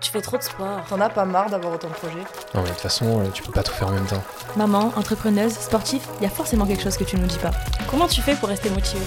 Tu 0.00 0.10
fais 0.10 0.20
trop 0.20 0.36
de 0.38 0.42
sport. 0.42 0.80
T'en 0.88 1.00
as 1.00 1.08
pas 1.08 1.24
marre 1.24 1.50
d'avoir 1.50 1.74
autant 1.74 1.88
de 1.88 1.94
projets 1.94 2.24
Non, 2.54 2.62
mais 2.62 2.62
de 2.62 2.68
toute 2.68 2.78
façon, 2.78 3.20
euh, 3.20 3.28
tu 3.32 3.42
peux 3.42 3.52
pas 3.52 3.62
tout 3.62 3.72
faire 3.72 3.88
en 3.88 3.92
même 3.92 4.06
temps. 4.06 4.22
Maman, 4.56 4.92
entrepreneuse, 4.96 5.52
sportif, 5.52 6.02
il 6.20 6.24
y 6.24 6.26
a 6.26 6.30
forcément 6.30 6.66
quelque 6.66 6.82
chose 6.82 6.96
que 6.96 7.04
tu 7.04 7.16
nous 7.16 7.26
dis 7.26 7.38
pas. 7.38 7.50
Comment 7.90 8.06
tu 8.06 8.20
fais 8.22 8.34
pour 8.34 8.48
rester 8.48 8.70
motivée? 8.70 9.04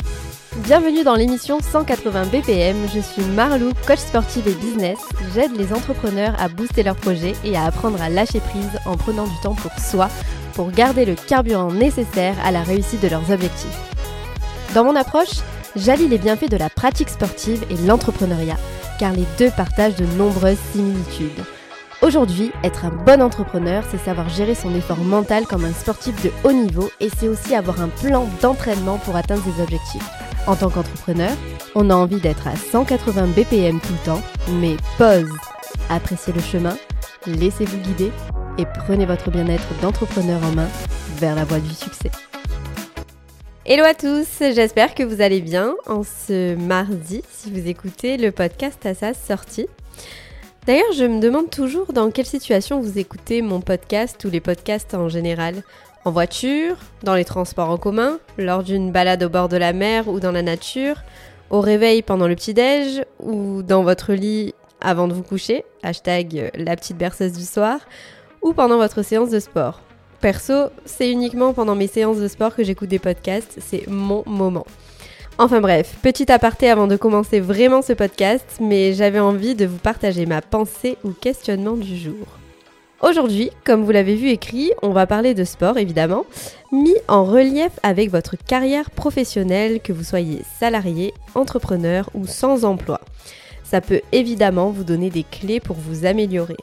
Bienvenue 0.57 1.03
dans 1.03 1.15
l'émission 1.15 1.59
180 1.61 2.25
BPM. 2.25 2.75
Je 2.93 2.99
suis 2.99 3.23
Marlou, 3.23 3.71
coach 3.87 3.99
sportive 3.99 4.47
et 4.49 4.53
business. 4.53 4.99
J'aide 5.33 5.55
les 5.55 5.71
entrepreneurs 5.73 6.35
à 6.39 6.49
booster 6.49 6.83
leurs 6.83 6.97
projets 6.97 7.33
et 7.45 7.55
à 7.55 7.63
apprendre 7.65 8.01
à 8.01 8.09
lâcher 8.09 8.41
prise 8.41 8.79
en 8.85 8.97
prenant 8.97 9.25
du 9.25 9.39
temps 9.41 9.55
pour 9.55 9.71
soi, 9.79 10.09
pour 10.53 10.71
garder 10.71 11.05
le 11.05 11.15
carburant 11.15 11.71
nécessaire 11.71 12.35
à 12.43 12.51
la 12.51 12.63
réussite 12.63 13.01
de 13.01 13.07
leurs 13.07 13.31
objectifs. 13.31 13.79
Dans 14.73 14.83
mon 14.83 14.95
approche, 14.97 15.39
j'allie 15.77 16.07
les 16.09 16.17
bienfaits 16.17 16.49
de 16.49 16.57
la 16.57 16.69
pratique 16.69 17.09
sportive 17.09 17.63
et 17.69 17.77
l'entrepreneuriat, 17.87 18.57
car 19.01 19.13
les 19.13 19.25
deux 19.39 19.49
partagent 19.49 19.95
de 19.95 20.05
nombreuses 20.15 20.59
similitudes. 20.73 21.43
Aujourd'hui, 22.03 22.51
être 22.63 22.85
un 22.85 22.91
bon 22.91 23.19
entrepreneur, 23.19 23.83
c'est 23.89 23.97
savoir 23.97 24.29
gérer 24.29 24.53
son 24.53 24.75
effort 24.75 24.99
mental 24.99 25.47
comme 25.47 25.65
un 25.65 25.73
sportif 25.73 26.13
de 26.23 26.29
haut 26.43 26.51
niveau 26.51 26.91
et 26.99 27.09
c'est 27.09 27.27
aussi 27.27 27.55
avoir 27.55 27.81
un 27.81 27.87
plan 27.87 28.27
d'entraînement 28.43 28.99
pour 28.99 29.15
atteindre 29.15 29.41
ses 29.43 29.59
objectifs. 29.59 30.07
En 30.45 30.55
tant 30.55 30.69
qu'entrepreneur, 30.69 31.31
on 31.73 31.89
a 31.89 31.95
envie 31.95 32.21
d'être 32.21 32.47
à 32.47 32.55
180 32.55 33.29
BPM 33.35 33.79
tout 33.79 33.93
le 33.93 34.05
temps, 34.05 34.21
mais 34.59 34.77
pause. 34.99 35.33
Appréciez 35.89 36.31
le 36.31 36.41
chemin, 36.41 36.77
laissez-vous 37.25 37.77
guider 37.77 38.11
et 38.59 38.65
prenez 38.85 39.07
votre 39.07 39.31
bien-être 39.31 39.67
d'entrepreneur 39.81 40.43
en 40.43 40.51
main 40.51 40.67
vers 41.17 41.33
la 41.33 41.43
voie 41.43 41.59
du 41.59 41.73
succès. 41.73 42.11
Hello 43.63 43.83
à 43.83 43.93
tous, 43.93 44.25
j'espère 44.39 44.95
que 44.95 45.03
vous 45.03 45.21
allez 45.21 45.39
bien 45.39 45.75
en 45.85 46.01
ce 46.01 46.55
mardi 46.55 47.21
si 47.29 47.51
vous 47.51 47.67
écoutez 47.67 48.17
le 48.17 48.31
podcast 48.31 48.83
à 48.87 48.95
sa 48.95 49.13
sortie. 49.13 49.67
D'ailleurs, 50.65 50.91
je 50.95 51.05
me 51.05 51.19
demande 51.19 51.51
toujours 51.51 51.93
dans 51.93 52.09
quelle 52.09 52.25
situation 52.25 52.81
vous 52.81 52.97
écoutez 52.97 53.43
mon 53.43 53.61
podcast 53.61 54.25
ou 54.25 54.31
les 54.31 54.39
podcasts 54.39 54.95
en 54.95 55.09
général. 55.09 55.61
En 56.05 56.11
voiture, 56.11 56.75
dans 57.03 57.13
les 57.13 57.23
transports 57.23 57.69
en 57.69 57.77
commun, 57.77 58.17
lors 58.39 58.63
d'une 58.63 58.91
balade 58.91 59.21
au 59.21 59.29
bord 59.29 59.47
de 59.47 59.57
la 59.57 59.73
mer 59.73 60.07
ou 60.07 60.19
dans 60.19 60.31
la 60.31 60.41
nature, 60.41 61.03
au 61.51 61.61
réveil 61.61 62.01
pendant 62.01 62.27
le 62.27 62.35
petit-déj 62.35 63.03
ou 63.19 63.61
dans 63.61 63.83
votre 63.83 64.13
lit 64.13 64.55
avant 64.81 65.07
de 65.07 65.13
vous 65.13 65.21
coucher, 65.21 65.65
hashtag 65.83 66.49
la 66.55 66.75
petite 66.75 66.97
berceuse 66.97 67.33
du 67.33 67.45
soir, 67.45 67.77
ou 68.41 68.53
pendant 68.53 68.77
votre 68.77 69.03
séance 69.03 69.29
de 69.29 69.39
sport. 69.39 69.81
Perso, 70.21 70.69
c'est 70.85 71.11
uniquement 71.11 71.51
pendant 71.51 71.73
mes 71.73 71.87
séances 71.87 72.19
de 72.19 72.27
sport 72.27 72.55
que 72.55 72.63
j'écoute 72.63 72.89
des 72.89 72.99
podcasts, 72.99 73.57
c'est 73.59 73.87
mon 73.87 74.21
moment. 74.27 74.67
Enfin 75.39 75.61
bref, 75.61 75.95
petit 76.03 76.31
aparté 76.31 76.69
avant 76.69 76.85
de 76.85 76.95
commencer 76.95 77.39
vraiment 77.39 77.81
ce 77.81 77.93
podcast, 77.93 78.45
mais 78.59 78.93
j'avais 78.93 79.19
envie 79.19 79.55
de 79.55 79.65
vous 79.65 79.79
partager 79.79 80.27
ma 80.27 80.43
pensée 80.43 80.97
ou 81.03 81.09
questionnement 81.09 81.75
du 81.75 81.97
jour. 81.97 82.27
Aujourd'hui, 83.01 83.49
comme 83.63 83.83
vous 83.83 83.89
l'avez 83.89 84.13
vu 84.13 84.29
écrit, 84.29 84.71
on 84.83 84.91
va 84.91 85.07
parler 85.07 85.33
de 85.33 85.43
sport 85.43 85.79
évidemment, 85.79 86.27
mis 86.71 86.97
en 87.07 87.25
relief 87.25 87.71
avec 87.81 88.11
votre 88.11 88.35
carrière 88.37 88.91
professionnelle, 88.91 89.79
que 89.81 89.91
vous 89.91 90.03
soyez 90.03 90.43
salarié, 90.59 91.15
entrepreneur 91.33 92.11
ou 92.13 92.27
sans 92.27 92.63
emploi. 92.63 93.01
Ça 93.63 93.81
peut 93.81 94.01
évidemment 94.11 94.69
vous 94.69 94.83
donner 94.83 95.09
des 95.09 95.23
clés 95.23 95.59
pour 95.59 95.77
vous 95.77 96.05
améliorer. 96.05 96.57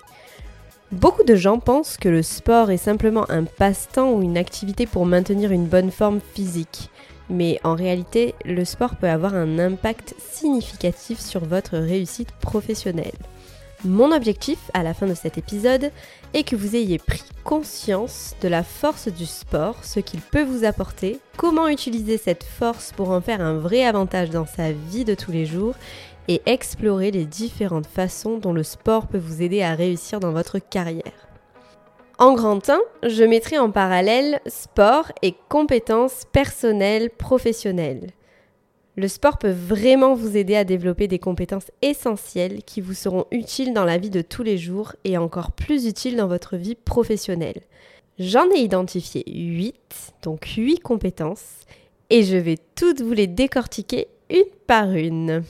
Beaucoup 0.90 1.22
de 1.22 1.34
gens 1.34 1.58
pensent 1.58 1.98
que 1.98 2.08
le 2.08 2.22
sport 2.22 2.70
est 2.70 2.78
simplement 2.78 3.30
un 3.30 3.44
passe-temps 3.44 4.10
ou 4.10 4.22
une 4.22 4.38
activité 4.38 4.86
pour 4.86 5.04
maintenir 5.04 5.52
une 5.52 5.66
bonne 5.66 5.90
forme 5.90 6.20
physique. 6.34 6.88
Mais 7.28 7.60
en 7.62 7.74
réalité, 7.74 8.34
le 8.46 8.64
sport 8.64 8.96
peut 8.96 9.08
avoir 9.08 9.34
un 9.34 9.58
impact 9.58 10.14
significatif 10.18 11.20
sur 11.20 11.44
votre 11.44 11.76
réussite 11.76 12.32
professionnelle. 12.40 13.12
Mon 13.84 14.12
objectif 14.12 14.58
à 14.72 14.82
la 14.82 14.94
fin 14.94 15.06
de 15.06 15.14
cet 15.14 15.36
épisode 15.36 15.92
est 16.32 16.42
que 16.42 16.56
vous 16.56 16.74
ayez 16.74 16.98
pris 16.98 17.22
conscience 17.44 18.34
de 18.40 18.48
la 18.48 18.62
force 18.62 19.08
du 19.08 19.26
sport, 19.26 19.76
ce 19.84 20.00
qu'il 20.00 20.20
peut 20.20 20.42
vous 20.42 20.64
apporter, 20.64 21.20
comment 21.36 21.68
utiliser 21.68 22.16
cette 22.16 22.44
force 22.44 22.92
pour 22.96 23.10
en 23.10 23.20
faire 23.20 23.42
un 23.42 23.58
vrai 23.58 23.84
avantage 23.84 24.30
dans 24.30 24.46
sa 24.46 24.72
vie 24.72 25.04
de 25.04 25.14
tous 25.14 25.32
les 25.32 25.44
jours 25.44 25.74
et 26.28 26.42
explorer 26.46 27.10
les 27.10 27.24
différentes 27.24 27.86
façons 27.86 28.38
dont 28.38 28.52
le 28.52 28.62
sport 28.62 29.06
peut 29.06 29.18
vous 29.18 29.42
aider 29.42 29.62
à 29.62 29.74
réussir 29.74 30.20
dans 30.20 30.32
votre 30.32 30.58
carrière. 30.58 31.28
En 32.18 32.34
grand 32.34 32.68
1, 32.68 32.80
je 33.04 33.24
mettrai 33.24 33.58
en 33.58 33.70
parallèle 33.70 34.40
sport 34.46 35.12
et 35.22 35.34
compétences 35.48 36.24
personnelles 36.32 37.10
professionnelles. 37.10 38.10
Le 38.96 39.06
sport 39.06 39.38
peut 39.38 39.52
vraiment 39.52 40.14
vous 40.14 40.36
aider 40.36 40.56
à 40.56 40.64
développer 40.64 41.06
des 41.06 41.20
compétences 41.20 41.70
essentielles 41.82 42.64
qui 42.64 42.80
vous 42.80 42.94
seront 42.94 43.26
utiles 43.30 43.72
dans 43.72 43.84
la 43.84 43.96
vie 43.96 44.10
de 44.10 44.22
tous 44.22 44.42
les 44.42 44.58
jours 44.58 44.96
et 45.04 45.16
encore 45.16 45.52
plus 45.52 45.86
utiles 45.86 46.16
dans 46.16 46.26
votre 46.26 46.56
vie 46.56 46.74
professionnelle. 46.74 47.62
J'en 48.18 48.50
ai 48.50 48.58
identifié 48.58 49.22
8, 49.28 49.76
donc 50.22 50.44
8 50.56 50.80
compétences, 50.80 51.60
et 52.10 52.24
je 52.24 52.36
vais 52.36 52.58
toutes 52.74 53.00
vous 53.00 53.12
les 53.12 53.28
décortiquer 53.28 54.08
une 54.28 54.42
par 54.66 54.90
une. 54.90 55.44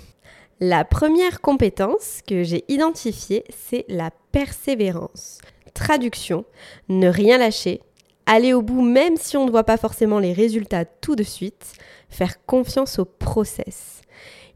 La 0.61 0.85
première 0.85 1.41
compétence 1.41 2.21
que 2.27 2.43
j'ai 2.43 2.65
identifiée, 2.67 3.45
c'est 3.49 3.85
la 3.87 4.11
persévérance. 4.33 5.39
Traduction, 5.73 6.45
ne 6.89 7.09
rien 7.09 7.39
lâcher, 7.39 7.81
aller 8.27 8.53
au 8.55 8.61
bout 8.61 8.83
même 8.83 9.17
si 9.17 9.37
on 9.37 9.47
ne 9.47 9.53
voit 9.53 9.63
pas 9.63 9.77
forcément 9.77 10.19
les 10.19 10.33
résultats 10.33 10.85
tout 10.85 11.15
de 11.15 11.23
suite, 11.23 11.75
faire 12.11 12.45
confiance 12.45 12.99
au 12.99 13.05
process. 13.05 14.03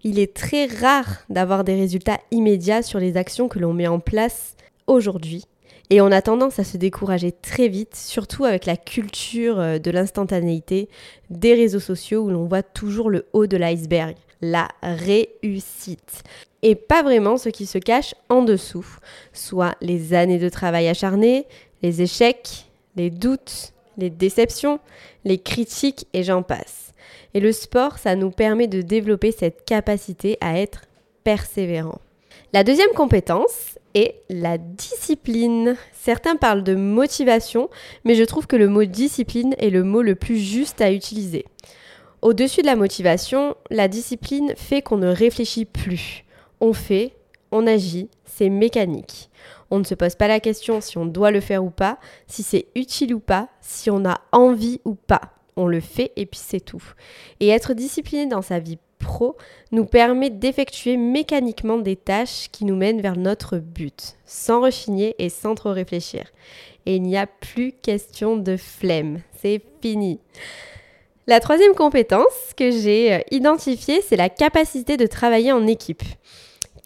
Il 0.03 0.19
est 0.19 0.35
très 0.35 0.67
rare 0.67 1.19
d'avoir 1.29 1.63
des 1.63 1.77
résultats 1.77 2.19
immédiats 2.33 2.83
sur 2.83 2.99
les 2.99 3.17
actions 3.17 3.47
que 3.47 3.61
l'on 3.61 3.73
met 3.73 3.87
en 3.87 4.01
place 4.01 4.57
aujourd'hui. 4.89 5.45
Et 5.89 6.01
on 6.01 6.11
a 6.11 6.21
tendance 6.21 6.59
à 6.59 6.65
se 6.65 6.79
décourager 6.79 7.31
très 7.31 7.69
vite, 7.69 7.95
surtout 7.95 8.45
avec 8.45 8.67
la 8.67 8.77
culture 8.77 9.61
euh, 9.61 9.79
de 9.79 9.91
l'instantanéité, 9.93 10.89
des 11.31 11.55
réseaux 11.55 11.81
sociaux 11.81 12.23
où 12.23 12.31
l'on 12.31 12.47
voit 12.47 12.63
toujours 12.63 13.11
le 13.11 13.27
haut 13.33 13.47
de 13.47 13.57
l'iceberg, 13.57 14.17
la 14.43 14.69
réussite. 14.83 16.25
Et 16.63 16.75
pas 16.75 17.03
vraiment 17.03 17.37
ce 17.39 17.49
qui 17.49 17.67
se 17.67 17.79
cache 17.79 18.15
en 18.29 18.43
dessous, 18.43 18.87
soit 19.33 19.75
les 19.81 20.15
années 20.15 20.39
de 20.39 20.49
travail 20.49 20.89
acharné, 20.89 21.47
les 21.83 22.03
échecs, 22.03 22.67
les 22.97 23.11
doutes, 23.11 23.73
les 23.99 24.11
déceptions, 24.11 24.79
les 25.25 25.39
critiques 25.39 26.07
et 26.13 26.23
j'en 26.23 26.43
passe. 26.43 26.93
Et 27.35 27.41
le 27.41 27.53
sport, 27.53 27.99
ça 27.99 28.15
nous 28.15 28.31
permet 28.31 28.69
de 28.69 28.83
développer 28.83 29.33
cette 29.33 29.65
capacité 29.65 30.37
à 30.41 30.59
être 30.59 30.83
persévérant. 31.25 32.01
La 32.53 32.65
deuxième 32.65 32.93
compétence 32.95 33.79
est 33.95 34.17
la 34.29 34.59
discipline. 34.59 35.77
Certains 35.93 36.37
parlent 36.37 36.63
de 36.63 36.75
motivation, 36.75 37.71
mais 38.05 38.15
je 38.15 38.25
trouve 38.25 38.47
que 38.47 38.57
le 38.57 38.69
mot 38.69 38.85
discipline 38.85 39.55
est 39.59 39.71
le 39.71 39.85
mot 39.85 40.03
le 40.03 40.15
plus 40.15 40.39
juste 40.39 40.81
à 40.81 40.93
utiliser. 40.93 41.47
Au-dessus 42.23 42.63
de 42.63 42.67
la 42.67 42.77
motivation, 42.77 43.57
la 43.69 43.89
discipline 43.89 44.55
fait 44.57 44.81
qu'on 44.81 44.97
ne 44.97 45.09
réfléchit 45.09 45.65
plus. 45.65 46.25
On 46.61 46.73
fait, 46.73 47.17
on 47.51 47.67
agit, 47.67 48.09
c'est 48.25 48.49
mécanique. 48.49 49.29
On 49.73 49.81
ne 49.81 49.85
se 49.85 49.97
pose 49.97 50.15
pas 50.15 50.29
la 50.29 50.39
question 50.39 50.81
si 50.81 50.99
on 50.99 51.05
doit 51.05 51.33
le 51.33 51.41
faire 51.41 51.65
ou 51.65 51.71
pas, 51.71 51.99
si 52.29 52.45
c'est 52.45 52.67
utile 52.77 53.13
ou 53.13 53.19
pas, 53.19 53.49
si 53.61 53.91
on 53.91 54.05
a 54.05 54.21
envie 54.31 54.81
ou 54.85 54.95
pas. 54.95 55.21
On 55.57 55.67
le 55.67 55.81
fait 55.81 56.13
et 56.15 56.25
puis 56.27 56.41
c'est 56.41 56.61
tout. 56.61 56.85
Et 57.41 57.49
être 57.49 57.75
discipliné 57.75 58.27
dans 58.27 58.41
sa 58.41 58.61
vie 58.61 58.79
pro 59.01 59.37
nous 59.73 59.85
permet 59.85 60.31
d'effectuer 60.31 60.97
mécaniquement 60.97 61.79
des 61.79 61.97
tâches 61.97 62.49
qui 62.53 62.65
nous 62.65 62.77
mènent 62.77 63.01
vers 63.01 63.17
notre 63.17 63.59
but, 63.59 64.17
sans 64.27 64.61
rechigner 64.61 65.17
et 65.19 65.29
sans 65.29 65.57
trop 65.57 65.73
réfléchir. 65.73 66.31
Et 66.87 66.97
il 66.97 67.03
n'y 67.03 67.17
a 67.17 67.27
plus 67.27 67.73
question 67.73 68.37
de 68.37 68.57
flemme, 68.57 69.21
c'est 69.41 69.61
fini. 69.81 70.21
La 71.29 71.39
troisième 71.39 71.77
compétence 71.77 72.53
que 72.57 72.73
j'ai 72.73 73.15
euh, 73.15 73.21
identifiée, 73.31 74.03
c'est 74.03 74.17
la 74.17 74.29
capacité 74.29 74.97
de 74.97 75.07
travailler 75.07 75.53
en 75.53 75.69
équipe. 75.69 76.03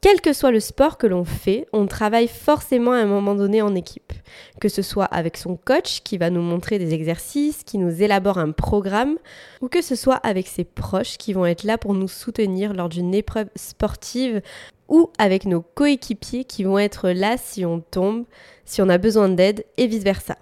Quel 0.03 0.21
que 0.21 0.35
soit 0.35 0.51
le 0.51 0.61
sport 0.61 0.99
que 0.99 1.07
l'on 1.07 1.25
fait, 1.25 1.67
on 1.73 1.87
travaille 1.87 2.29
forcément 2.29 2.93
à 2.93 2.99
un 2.99 3.07
moment 3.07 3.35
donné 3.35 3.63
en 3.63 3.75
équipe. 3.75 4.13
Que 4.61 4.69
ce 4.69 4.83
soit 4.83 5.07
avec 5.07 5.39
son 5.39 5.57
coach 5.57 6.03
qui 6.05 6.19
va 6.19 6.29
nous 6.29 6.43
montrer 6.43 6.79
des 6.79 6.93
exercices, 6.93 7.65
qui 7.65 7.79
nous 7.79 8.03
élabore 8.03 8.37
un 8.37 8.51
programme, 8.51 9.17
ou 9.63 9.69
que 9.69 9.81
ce 9.81 9.95
soit 9.95 10.17
avec 10.17 10.49
ses 10.49 10.65
proches 10.65 11.17
qui 11.17 11.33
vont 11.33 11.47
être 11.47 11.65
là 11.65 11.79
pour 11.79 11.95
nous 11.95 12.07
soutenir 12.07 12.75
lors 12.75 12.91
d'une 12.91 13.15
épreuve 13.15 13.49
sportive, 13.57 14.43
ou 14.89 15.09
avec 15.19 15.47
nos 15.47 15.63
coéquipiers 15.63 16.45
qui 16.45 16.63
vont 16.63 16.79
être 16.79 17.09
là 17.09 17.39
si 17.39 17.65
on 17.65 17.81
tombe, 17.81 18.27
si 18.67 18.83
on 18.83 18.91
a 18.91 18.99
besoin 18.99 19.31
d'aide, 19.31 19.65
et 19.79 19.87
vice-versa. 19.87 20.37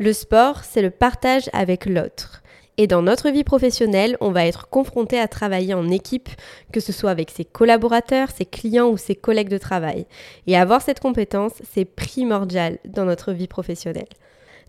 Le 0.00 0.12
sport, 0.12 0.64
c'est 0.64 0.82
le 0.82 0.90
partage 0.90 1.48
avec 1.52 1.86
l'autre. 1.86 2.42
Et 2.76 2.88
dans 2.88 3.02
notre 3.02 3.30
vie 3.30 3.44
professionnelle, 3.44 4.16
on 4.20 4.32
va 4.32 4.46
être 4.46 4.68
confronté 4.68 5.18
à 5.18 5.28
travailler 5.28 5.74
en 5.74 5.88
équipe, 5.90 6.28
que 6.72 6.80
ce 6.80 6.92
soit 6.92 7.10
avec 7.10 7.30
ses 7.30 7.44
collaborateurs, 7.44 8.30
ses 8.30 8.46
clients 8.46 8.88
ou 8.88 8.96
ses 8.96 9.14
collègues 9.14 9.48
de 9.48 9.58
travail. 9.58 10.06
Et 10.48 10.56
avoir 10.56 10.82
cette 10.82 10.98
compétence, 10.98 11.52
c'est 11.72 11.84
primordial 11.84 12.78
dans 12.84 13.04
notre 13.04 13.32
vie 13.32 13.46
professionnelle. 13.46 14.08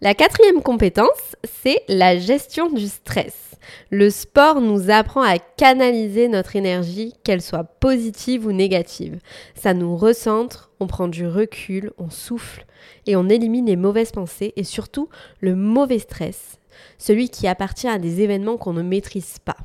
La 0.01 0.13
quatrième 0.13 0.61
compétence, 0.61 1.35
c'est 1.43 1.81
la 1.87 2.17
gestion 2.19 2.69
du 2.69 2.87
stress. 2.87 3.55
Le 3.89 4.11
sport 4.11 4.61
nous 4.61 4.91
apprend 4.91 5.23
à 5.23 5.39
canaliser 5.39 6.27
notre 6.27 6.55
énergie, 6.55 7.13
qu'elle 7.23 7.41
soit 7.41 7.63
positive 7.63 8.45
ou 8.45 8.51
négative. 8.51 9.19
Ça 9.55 9.73
nous 9.73 9.97
recentre, 9.97 10.69
on 10.79 10.85
prend 10.85 11.07
du 11.07 11.25
recul, 11.25 11.91
on 11.97 12.09
souffle 12.11 12.65
et 13.07 13.15
on 13.15 13.29
élimine 13.29 13.65
les 13.65 13.75
mauvaises 13.75 14.11
pensées 14.11 14.53
et 14.55 14.63
surtout 14.63 15.09
le 15.39 15.55
mauvais 15.55 15.99
stress, 15.99 16.59
celui 16.97 17.29
qui 17.29 17.47
appartient 17.47 17.87
à 17.87 17.99
des 17.99 18.21
événements 18.21 18.57
qu'on 18.57 18.73
ne 18.73 18.81
maîtrise 18.81 19.37
pas. 19.39 19.57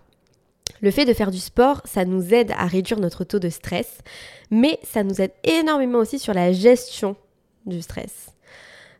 Le 0.81 0.91
fait 0.91 1.05
de 1.05 1.13
faire 1.13 1.31
du 1.31 1.39
sport, 1.39 1.83
ça 1.85 2.05
nous 2.05 2.33
aide 2.33 2.53
à 2.57 2.67
réduire 2.67 3.01
notre 3.01 3.25
taux 3.25 3.39
de 3.39 3.51
stress, 3.51 3.99
mais 4.51 4.79
ça 4.83 5.03
nous 5.03 5.21
aide 5.21 5.33
énormément 5.45 5.99
aussi 5.99 6.19
sur 6.19 6.33
la 6.33 6.53
gestion 6.53 7.17
du 7.67 7.83
stress. 7.83 8.35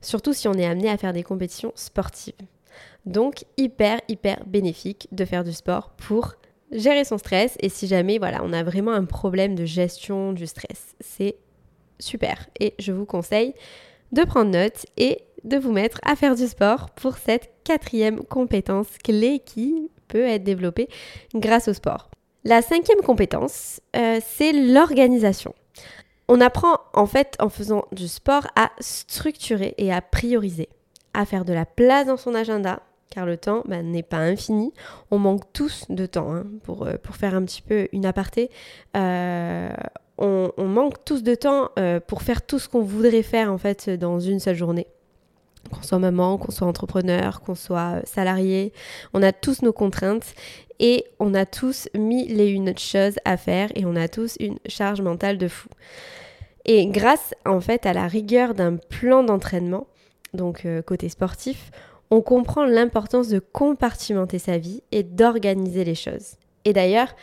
Surtout 0.03 0.33
si 0.33 0.49
on 0.49 0.55
est 0.55 0.67
amené 0.67 0.91
à 0.91 0.99
faire 0.99 1.13
des 1.13 1.23
compétitions 1.23 1.73
sportives. 1.75 2.35
Donc 3.07 3.45
hyper 3.57 4.01
hyper 4.09 4.45
bénéfique 4.47 5.09
de 5.13 5.25
faire 5.25 5.45
du 5.45 5.53
sport 5.53 5.91
pour 5.91 6.35
gérer 6.71 7.05
son 7.05 7.19
stress 7.19 7.57
et 7.61 7.69
si 7.69 7.87
jamais 7.87 8.19
voilà, 8.19 8.43
on 8.45 8.53
a 8.53 8.63
vraiment 8.63 8.93
un 8.93 9.05
problème 9.05 9.55
de 9.55 9.65
gestion 9.65 10.33
du 10.33 10.47
stress, 10.47 10.95
c'est 11.01 11.37
super 11.99 12.49
et 12.59 12.75
je 12.79 12.93
vous 12.93 13.07
conseille 13.07 13.55
de 14.13 14.25
prendre 14.25 14.51
note 14.51 14.87
et 14.97 15.25
de 15.45 15.57
vous 15.57 15.73
mettre 15.73 15.99
à 16.05 16.17
faire 16.17 16.35
du 16.35 16.47
sport 16.47 16.91
pour 16.91 17.17
cette 17.17 17.51
quatrième 17.65 18.23
compétence 18.25 18.89
clé 19.03 19.41
qui 19.45 19.91
peut 20.09 20.25
être 20.27 20.45
développée 20.45 20.89
grâce 21.35 21.69
au 21.69 21.73
sport. 21.73 22.11
La 22.45 22.63
cinquième 22.63 23.01
compétence, 23.03 23.81
euh, 23.97 24.19
c'est 24.27 24.53
l'organisation. 24.53 25.55
On 26.29 26.41
apprend 26.41 26.79
en 26.95 27.07
fait 27.07 27.37
en 27.39 27.49
faisant 27.49 27.85
du 27.93 28.09
sport 28.09 28.47
à 28.57 28.71
structurer 28.81 29.75
et 29.79 29.93
à 29.93 30.01
prioriser, 30.01 30.69
à 31.13 31.25
faire 31.25 31.45
de 31.45 31.53
la 31.53 31.67
place 31.67 32.07
dans 32.07 32.17
son 32.17 32.35
agenda, 32.35 32.81
car 33.11 33.27
le 33.27 33.37
temps 33.37 33.63
bah, 33.67 33.83
n'est 33.83 34.03
pas 34.05 34.19
infini. 34.19 34.73
On 35.11 35.19
manque 35.19 35.53
tous 35.53 35.87
de 35.91 36.07
temps, 36.07 36.33
hein, 36.33 36.47
pour, 36.63 36.87
euh, 36.87 36.95
pour, 37.03 37.17
faire 37.17 37.35
un 37.35 37.45
petit 37.45 37.63
peu 37.63 37.89
une 37.93 38.07
aparté. 38.07 38.51
Euh, 38.97 39.71
on, 40.21 40.53
manque 40.65 41.05
tous 41.05 41.23
de 41.23 41.35
temps 41.35 41.71
euh, 41.79 42.01
pour 42.01 42.23
faire 42.23 42.43
tout 42.43 42.59
ce 42.59 42.69
qu'on 42.69 42.83
voudrait 42.83 43.23
faire 43.23 43.53
en 43.53 43.59
fait 43.59 43.91
dans 43.91 44.21
une 44.21 44.39
seule 44.39 44.57
journée. 44.57 44.87
Qu'on 45.73 45.83
soit 45.83 45.99
maman, 45.99 46.39
qu'on 46.39 46.53
soit 46.53 46.67
entrepreneur, 46.67 47.41
qu'on 47.43 47.55
soit 47.55 48.01
salarié, 48.05 48.73
on 49.13 49.23
a 49.23 49.33
tous 49.33 49.63
nos 49.63 49.73
contraintes 49.73 50.35
et 50.79 51.05
on 51.19 51.35
a 51.35 51.45
tous 51.45 51.89
mille 51.95 52.41
et 52.41 52.49
une 52.49 52.77
choses 52.79 53.17
à 53.25 53.37
faire 53.37 53.71
et 53.75 53.85
on 53.85 53.97
a 53.97 54.09
tous 54.09 54.37
une 54.41 54.59
charge 54.67 55.01
mentale 55.03 55.39
de 55.39 55.49
fou. 55.49 55.69
Et 56.65 56.87
grâce 56.87 57.35
en 57.47 57.61
fait 57.61 57.85
à 57.87 57.93
la 57.93 58.07
rigueur 58.07 58.55
d'un 58.55 58.77
plan 58.77 59.23
d'entraînement, 59.23 59.87
donc 60.33 60.67
côté 60.87 61.09
sportif, 61.09 61.71
on 62.11 62.23
comprend 62.23 62.65
l'importance 62.65 63.29
de 63.29 63.39
compartimenter 63.39 64.39
sa 64.39 64.59
vie 64.59 64.83
et 64.93 65.03
d'organiser 65.03 65.85
les 65.85 65.95
choses. 65.95 66.37
Et 66.65 66.73
d'ailleurs, 66.73 67.15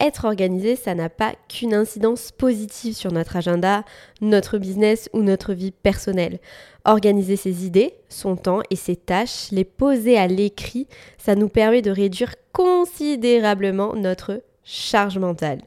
être 0.00 0.24
organisé, 0.24 0.76
ça 0.76 0.94
n'a 0.94 1.08
pas 1.08 1.34
qu'une 1.48 1.74
incidence 1.74 2.32
positive 2.32 2.94
sur 2.94 3.12
notre 3.12 3.36
agenda, 3.36 3.84
notre 4.20 4.58
business 4.58 5.08
ou 5.12 5.22
notre 5.22 5.54
vie 5.54 5.70
personnelle. 5.70 6.38
Organiser 6.84 7.36
ses 7.36 7.66
idées, 7.66 7.94
son 8.08 8.36
temps 8.36 8.60
et 8.70 8.76
ses 8.76 8.96
tâches, 8.96 9.50
les 9.50 9.64
poser 9.64 10.18
à 10.18 10.26
l'écrit, 10.26 10.86
ça 11.18 11.34
nous 11.34 11.48
permet 11.48 11.82
de 11.82 11.90
réduire 11.90 12.34
considérablement 12.52 13.94
notre 13.94 14.42
charge 14.64 15.18
mentale, 15.18 15.62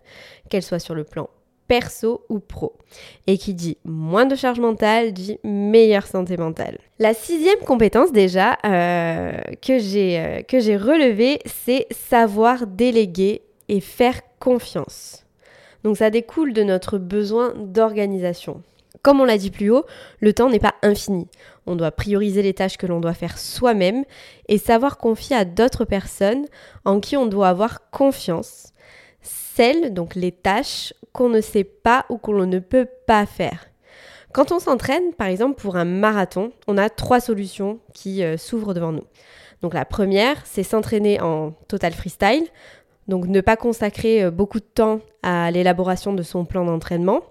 qu'elle 0.49 0.63
soit 0.63 0.79
sur 0.79 0.95
le 0.95 1.03
plan 1.03 1.29
perso 1.67 2.25
ou 2.29 2.39
pro. 2.39 2.73
Et 3.27 3.37
qui 3.37 3.53
dit 3.53 3.77
moins 3.85 4.25
de 4.25 4.35
charge 4.35 4.59
mentale 4.59 5.13
dit 5.13 5.39
meilleure 5.43 6.07
santé 6.07 6.35
mentale. 6.35 6.79
La 6.97 7.13
sixième 7.13 7.59
compétence 7.59 8.11
déjà 8.11 8.57
euh, 8.65 9.31
euh, 9.69 10.41
que 10.41 10.59
j'ai 10.59 10.77
relevée, 10.77 11.39
c'est 11.45 11.85
savoir 11.91 12.65
déléguer 12.65 13.43
et 13.69 13.79
faire 13.79 14.19
confiance. 14.39 15.25
Donc 15.83 15.97
ça 15.97 16.09
découle 16.09 16.51
de 16.51 16.63
notre 16.63 16.97
besoin 16.97 17.53
d'organisation. 17.55 18.61
Comme 19.01 19.21
on 19.21 19.25
l'a 19.25 19.37
dit 19.37 19.51
plus 19.51 19.69
haut, 19.69 19.85
le 20.19 20.33
temps 20.33 20.49
n'est 20.49 20.59
pas 20.59 20.75
infini. 20.81 21.27
On 21.65 21.77
doit 21.77 21.91
prioriser 21.91 22.41
les 22.41 22.53
tâches 22.53 22.77
que 22.77 22.87
l'on 22.87 22.99
doit 22.99 23.13
faire 23.13 23.37
soi-même 23.37 24.03
et 24.49 24.57
savoir 24.57 24.97
confier 24.97 25.37
à 25.37 25.45
d'autres 25.45 25.85
personnes 25.85 26.45
en 26.83 26.99
qui 26.99 27.15
on 27.15 27.25
doit 27.25 27.47
avoir 27.47 27.89
confiance. 27.91 28.73
Celles, 29.21 29.93
donc 29.93 30.15
les 30.15 30.33
tâches 30.33 30.93
qu'on 31.13 31.29
ne 31.29 31.39
sait 31.39 31.63
pas 31.63 32.05
ou 32.09 32.17
qu'on 32.17 32.45
ne 32.45 32.59
peut 32.59 32.87
pas 33.05 33.25
faire. 33.25 33.67
Quand 34.33 34.51
on 34.51 34.59
s'entraîne, 34.59 35.13
par 35.13 35.27
exemple 35.27 35.61
pour 35.61 35.75
un 35.75 35.85
marathon, 35.85 36.51
on 36.67 36.77
a 36.77 36.89
trois 36.89 37.19
solutions 37.19 37.79
qui 37.93 38.23
euh, 38.23 38.37
s'ouvrent 38.37 38.73
devant 38.73 38.91
nous. 38.91 39.05
Donc 39.61 39.73
la 39.73 39.85
première, 39.85 40.37
c'est 40.45 40.63
s'entraîner 40.63 41.19
en 41.19 41.51
total 41.67 41.93
freestyle, 41.93 42.47
donc 43.09 43.27
ne 43.27 43.41
pas 43.41 43.57
consacrer 43.57 44.23
euh, 44.23 44.31
beaucoup 44.31 44.59
de 44.59 44.65
temps 44.65 45.01
à 45.23 45.51
l'élaboration 45.51 46.13
de 46.13 46.23
son 46.23 46.45
plan 46.45 46.63
d'entraînement, 46.63 47.21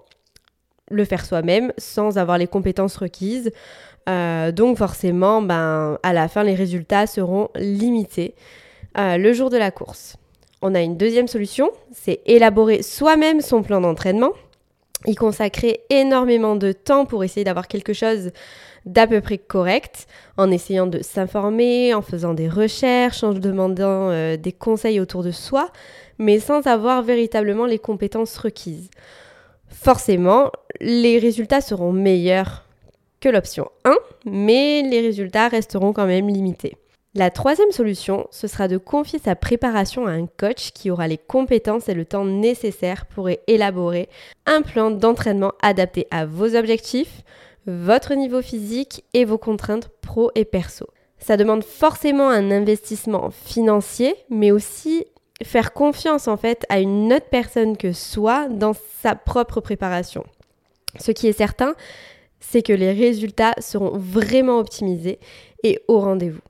le 0.91 1.05
faire 1.05 1.25
soi-même 1.25 1.73
sans 1.77 2.17
avoir 2.19 2.37
les 2.37 2.47
compétences 2.47 2.97
requises. 2.97 3.51
Euh, 4.07 4.51
donc 4.51 4.77
forcément, 4.77 5.41
ben, 5.41 5.97
à 6.03 6.13
la 6.13 6.27
fin, 6.27 6.43
les 6.43 6.55
résultats 6.55 7.07
seront 7.07 7.49
limités 7.55 8.35
le 8.95 9.31
jour 9.31 9.49
de 9.49 9.55
la 9.55 9.71
course. 9.71 10.17
On 10.61 10.75
a 10.75 10.81
une 10.81 10.97
deuxième 10.97 11.29
solution, 11.29 11.71
c'est 11.93 12.19
élaborer 12.25 12.81
soi-même 12.83 13.39
son 13.39 13.63
plan 13.63 13.79
d'entraînement, 13.79 14.33
y 15.05 15.15
consacrer 15.15 15.81
énormément 15.89 16.55
de 16.55 16.71
temps 16.71 17.05
pour 17.05 17.23
essayer 17.23 17.43
d'avoir 17.43 17.67
quelque 17.67 17.93
chose 17.93 18.31
d'à 18.85 19.07
peu 19.07 19.21
près 19.21 19.37
correct, 19.37 20.07
en 20.37 20.51
essayant 20.51 20.87
de 20.87 21.01
s'informer, 21.01 21.93
en 21.93 22.01
faisant 22.01 22.33
des 22.33 22.49
recherches, 22.49 23.23
en 23.23 23.33
demandant 23.33 24.09
euh, 24.09 24.37
des 24.37 24.51
conseils 24.51 24.99
autour 24.99 25.23
de 25.23 25.31
soi, 25.31 25.69
mais 26.17 26.39
sans 26.39 26.65
avoir 26.67 27.01
véritablement 27.01 27.65
les 27.65 27.79
compétences 27.79 28.37
requises. 28.37 28.89
Forcément, 29.67 30.51
les 30.81 31.19
résultats 31.19 31.61
seront 31.61 31.91
meilleurs 31.91 32.65
que 33.19 33.29
l'option 33.29 33.69
1, 33.85 33.95
mais 34.25 34.81
les 34.81 35.01
résultats 35.01 35.49
resteront 35.49 35.93
quand 35.93 36.07
même 36.07 36.27
limités. 36.27 36.77
La 37.15 37.31
troisième 37.31 37.71
solution, 37.71 38.27
ce 38.29 38.45
sera 38.45 38.67
de 38.67 38.77
confier 38.77 39.17
sa 39.17 39.35
préparation 39.35 40.05
à 40.05 40.11
un 40.11 40.27
coach 40.27 40.71
qui 40.73 40.91
aura 40.91 41.07
les 41.07 41.17
compétences 41.17 41.89
et 41.89 41.95
le 41.95 42.05
temps 42.05 42.23
nécessaires 42.23 43.07
pour 43.07 43.29
élaborer 43.47 44.09
un 44.45 44.61
plan 44.61 44.91
d'entraînement 44.91 45.53
adapté 45.63 46.05
à 46.11 46.27
vos 46.27 46.55
objectifs, 46.55 47.23
votre 47.65 48.13
niveau 48.13 48.43
physique 48.43 49.05
et 49.15 49.25
vos 49.25 49.39
contraintes 49.39 49.89
pro 50.01 50.29
et 50.35 50.45
perso. 50.45 50.85
Ça 51.17 51.35
demande 51.35 51.63
forcément 51.63 52.29
un 52.29 52.51
investissement 52.51 53.31
financier, 53.31 54.15
mais 54.29 54.51
aussi 54.51 55.05
faire 55.43 55.73
confiance 55.73 56.27
en 56.27 56.37
fait 56.37 56.63
à 56.69 56.79
une 56.79 57.11
autre 57.11 57.29
personne 57.31 57.75
que 57.75 57.91
soi 57.91 58.47
dans 58.49 58.73
sa 59.01 59.15
propre 59.15 59.61
préparation. 59.61 60.23
Ce 60.99 61.11
qui 61.11 61.27
est 61.27 61.33
certain, 61.33 61.73
c'est 62.39 62.61
que 62.61 62.73
les 62.73 62.91
résultats 62.91 63.55
seront 63.57 63.97
vraiment 63.97 64.59
optimisés 64.59 65.19
et 65.63 65.79
au 65.87 65.99
rendez-vous. 65.99 66.41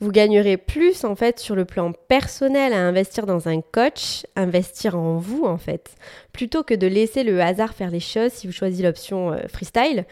Vous 0.00 0.10
gagnerez 0.10 0.56
plus 0.56 1.04
en 1.04 1.14
fait 1.14 1.38
sur 1.38 1.54
le 1.54 1.66
plan 1.66 1.92
personnel 2.08 2.72
à 2.72 2.78
investir 2.78 3.26
dans 3.26 3.48
un 3.48 3.60
coach, 3.60 4.24
investir 4.34 4.98
en 4.98 5.18
vous 5.18 5.44
en 5.44 5.58
fait, 5.58 5.94
plutôt 6.32 6.62
que 6.62 6.72
de 6.72 6.86
laisser 6.86 7.22
le 7.22 7.40
hasard 7.42 7.74
faire 7.74 7.90
les 7.90 8.00
choses 8.00 8.32
si 8.32 8.46
vous 8.46 8.52
choisissez 8.52 8.82
l'option 8.82 9.32
euh, 9.32 9.40
freestyle, 9.48 10.06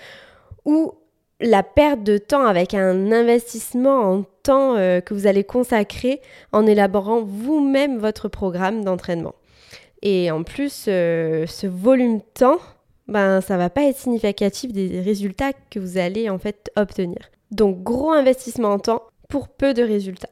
ou 0.67 0.93
la 1.41 1.63
perte 1.63 2.03
de 2.03 2.19
temps 2.19 2.45
avec 2.45 2.75
un 2.75 3.13
investissement 3.13 4.01
en 4.13 4.25
temps 4.43 4.77
euh, 4.77 5.01
que 5.01 5.15
vous 5.15 5.27
allez 5.27 5.45
consacrer 5.45 6.21
en 6.53 6.67
élaborant 6.67 7.23
vous-même 7.23 7.99
votre 7.99 8.29
programme 8.29 8.85
d'entraînement. 8.85 9.35
Et 10.03 10.31
en 10.31 10.43
plus, 10.43 10.85
euh, 10.89 11.47
ce 11.47 11.67
volume 11.67 12.21
temps, 12.35 12.59
ben, 13.07 13.41
ça 13.41 13.57
va 13.57 13.71
pas 13.71 13.85
être 13.85 13.97
significatif 13.97 14.73
des 14.73 15.01
résultats 15.01 15.53
que 15.71 15.79
vous 15.79 15.97
allez 15.97 16.29
en 16.29 16.39
fait 16.39 16.71
obtenir. 16.77 17.31
Donc 17.51 17.83
gros 17.83 18.13
investissement 18.13 18.73
en 18.73 18.79
temps, 18.79 19.03
pour 19.29 19.49
peu 19.49 19.75
de 19.75 19.83
résultats. 19.83 20.31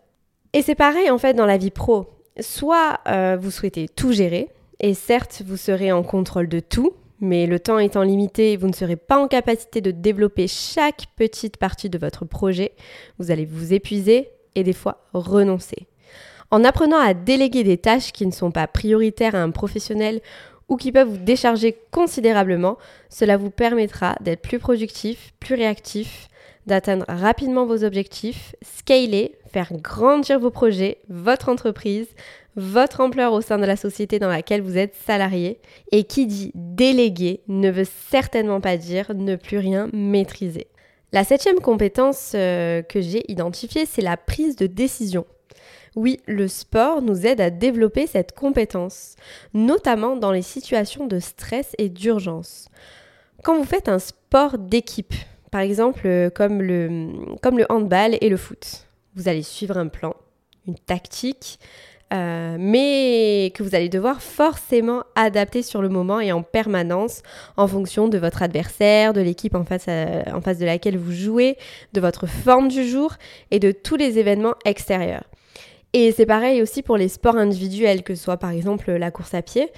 Et 0.53 0.63
c'est 0.63 0.75
pareil 0.75 1.11
en 1.11 1.19
fait 1.19 1.35
dans 1.35 1.47
la 1.47 1.59
vie 1.59 1.71
pro. 1.71 2.07
Soit 2.41 3.01
euh, 3.09 3.37
vous 3.41 3.51
souhaitez 3.51 3.89
tout 3.89 4.13
gérer, 4.13 4.49
et 4.81 4.95
certes 4.95 5.43
vous 5.47 5.57
serez 5.57 5.93
en 5.93 6.03
contrôle 6.03 6.49
de 6.49 6.61
tout, 6.61 6.95
mais 7.21 7.47
le 7.47 7.61
temps 7.61 7.79
étant 7.79 8.03
limité, 8.03 8.57
vous 8.57 8.67
ne 8.67 8.75
serez 8.75 8.97
pas 8.97 9.19
en 9.19 9.29
capacité 9.29 9.81
de 9.81 9.91
développer 9.91 10.49
chaque 10.49 11.07
petite 11.17 11.57
partie 11.57 11.89
de 11.89 11.99
votre 11.99 12.25
projet. 12.25 12.73
Vous 13.19 13.31
allez 13.31 13.47
vous 13.47 13.73
épuiser 13.73 14.31
et 14.55 14.65
des 14.65 14.75
fois 14.75 15.07
renoncer. 15.15 15.87
En 16.51 16.63
apprenant 16.63 16.99
à 16.99 17.15
déléguer 17.15 17.65
des 17.65 17.79
tâches 17.79 18.13
qui 18.13 18.27
ne 18.27 18.33
sont 18.33 18.51
pas 18.51 18.67
prioritaires 18.67 19.35
à 19.35 19.43
un 19.43 19.51
professionnel 19.51 20.21
ou 20.69 20.77
qui 20.77 20.93
peuvent 20.93 21.09
vous 21.09 21.17
décharger 21.17 21.77
considérablement, 21.91 22.77
cela 23.09 23.37
vous 23.37 23.51
permettra 23.51 24.17
d'être 24.21 24.43
plus 24.43 24.59
productif, 24.59 25.33
plus 25.41 25.55
réactif, 25.55 26.29
d'atteindre 26.67 27.05
rapidement 27.09 27.67
vos 27.67 27.85
objectifs, 27.85 28.55
scaler, 28.63 29.37
faire 29.53 29.73
grandir 29.73 30.39
vos 30.39 30.51
projets, 30.51 30.99
votre 31.09 31.49
entreprise, 31.49 32.09
votre 32.57 33.01
ampleur 33.01 33.33
au 33.33 33.41
sein 33.41 33.59
de 33.59 33.67
la 33.67 33.77
société 33.77 34.19
dans 34.19 34.29
laquelle 34.29 34.63
vous 34.63 34.79
êtes 34.79 34.95
salarié. 34.95 35.61
Et 35.93 36.05
qui 36.05 36.27
dit 36.27 36.53
déléguer 36.55 37.41
ne 37.49 37.71
veut 37.71 37.87
certainement 38.11 38.61
pas 38.61 38.77
dire 38.77 39.13
ne 39.15 39.37
plus 39.37 39.59
rien 39.59 39.89
maîtriser. 39.93 40.67
La 41.13 41.25
septième 41.25 41.61
compétence 41.61 42.33
euh, 42.35 42.83
que 42.83 43.01
j'ai 43.01 43.31
identifiée, 43.31 43.87
c'est 43.87 44.03
la 44.03 44.17
prise 44.17 44.57
de 44.57 44.67
décision. 44.67 45.25
Oui, 45.95 46.21
le 46.27 46.47
sport 46.47 47.01
nous 47.01 47.27
aide 47.27 47.41
à 47.41 47.49
développer 47.49 48.07
cette 48.07 48.33
compétence, 48.33 49.17
notamment 49.55 50.17
dans 50.17 50.31
les 50.31 50.43
situations 50.43 51.07
de 51.07 51.19
stress 51.21 51.75
et 51.79 51.89
d'urgence. 51.89 52.69
Quand 53.43 53.57
vous 53.57 53.65
faites 53.65 53.89
un 53.89 53.99
sport 53.99 54.59
d'équipe, 54.59 55.15
par 55.51 55.61
exemple 55.61 56.03
euh, 56.05 56.31
comme 56.31 56.63
le, 56.63 57.67
handball 57.69 58.17
et 58.21 58.29
le 58.29 58.37
foot, 58.37 58.87
vous 59.15 59.29
allez 59.29 59.43
suivre 59.43 59.77
un 59.77 59.89
plan, 59.89 60.15
une 60.67 60.77
tactique, 60.77 61.59
euh, 62.13 62.57
mais 62.59 63.53
que 63.55 63.63
vous 63.63 63.75
allez 63.75 63.89
devoir 63.89 64.23
forcément 64.23 65.03
adapter 65.17 65.63
sur 65.63 65.83
le 65.83 65.89
moment 65.89 66.21
et 66.21 66.31
en 66.31 66.43
permanence 66.43 67.23
en 67.57 67.67
fonction 67.67 68.09
de 68.09 68.19
votre 68.19 68.43
adversaire, 68.43 69.13
de 69.13 69.21
l'équipe 69.21 69.55
en 69.55 69.65
face, 69.65 69.89
en 69.89 70.41
face 70.41 70.59
de 70.59 70.67
laquelle 70.67 70.99
vous 70.99 71.13
jouez, 71.13 71.57
de 71.93 72.01
votre 72.01 72.27
forme 72.27 72.69
du 72.69 72.87
jour 72.89 73.15
et 73.51 73.59
de 73.59 73.73
tous 73.73 73.97
les 73.97 74.19
événements 74.19 74.55
extérieurs. 74.65 75.25
Et 75.93 76.13
c'est 76.13 76.27
pareil 76.27 76.63
aussi 76.63 76.83
pour 76.83 76.97
les 76.97 77.09
sports 77.09 77.37
individuels, 77.37 78.03
que 78.03 78.15
ce 78.15 78.23
soit 78.23 78.37
par 78.37 78.51
exemple 78.51 78.93
la 78.93 79.11
course 79.11 79.35
à 79.35 79.43
pied, 79.43 79.73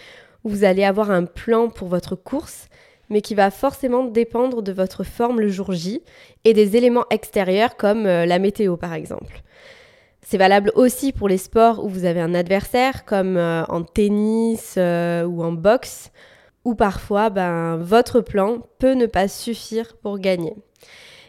vous 0.45 0.65
allez 0.65 0.85
avoir 0.85 1.11
un 1.11 1.25
plan 1.25 1.69
pour 1.69 1.89
votre 1.89 2.15
course, 2.15 2.69
mais 3.11 3.21
qui 3.21 3.35
va 3.35 3.51
forcément 3.51 4.05
dépendre 4.05 4.63
de 4.63 4.73
votre 4.73 5.05
forme 5.05 5.41
le 5.41 5.49
jour 5.49 5.73
J 5.73 6.03
et 6.45 6.55
des 6.55 6.77
éléments 6.77 7.07
extérieurs 7.11 7.77
comme 7.77 8.07
euh, 8.07 8.27
la 8.27 8.39
météo 8.39 8.77
par 8.77 8.95
exemple. 8.95 9.43
C'est 10.31 10.37
valable 10.37 10.73
aussi 10.75 11.13
pour 11.13 11.27
les 11.27 11.39
sports 11.39 11.83
où 11.83 11.89
vous 11.89 12.05
avez 12.05 12.21
un 12.21 12.35
adversaire, 12.35 13.07
comme 13.07 13.39
euh, 13.39 13.65
en 13.65 13.83
tennis 13.83 14.75
euh, 14.77 15.25
ou 15.25 15.43
en 15.43 15.53
boxe, 15.53 16.11
où 16.67 16.75
parfois 16.75 17.31
ben, 17.31 17.79
votre 17.79 18.21
plan 18.21 18.59
peut 18.79 18.93
ne 18.93 19.07
pas 19.07 19.27
suffire 19.27 19.97
pour 19.97 20.19
gagner. 20.19 20.55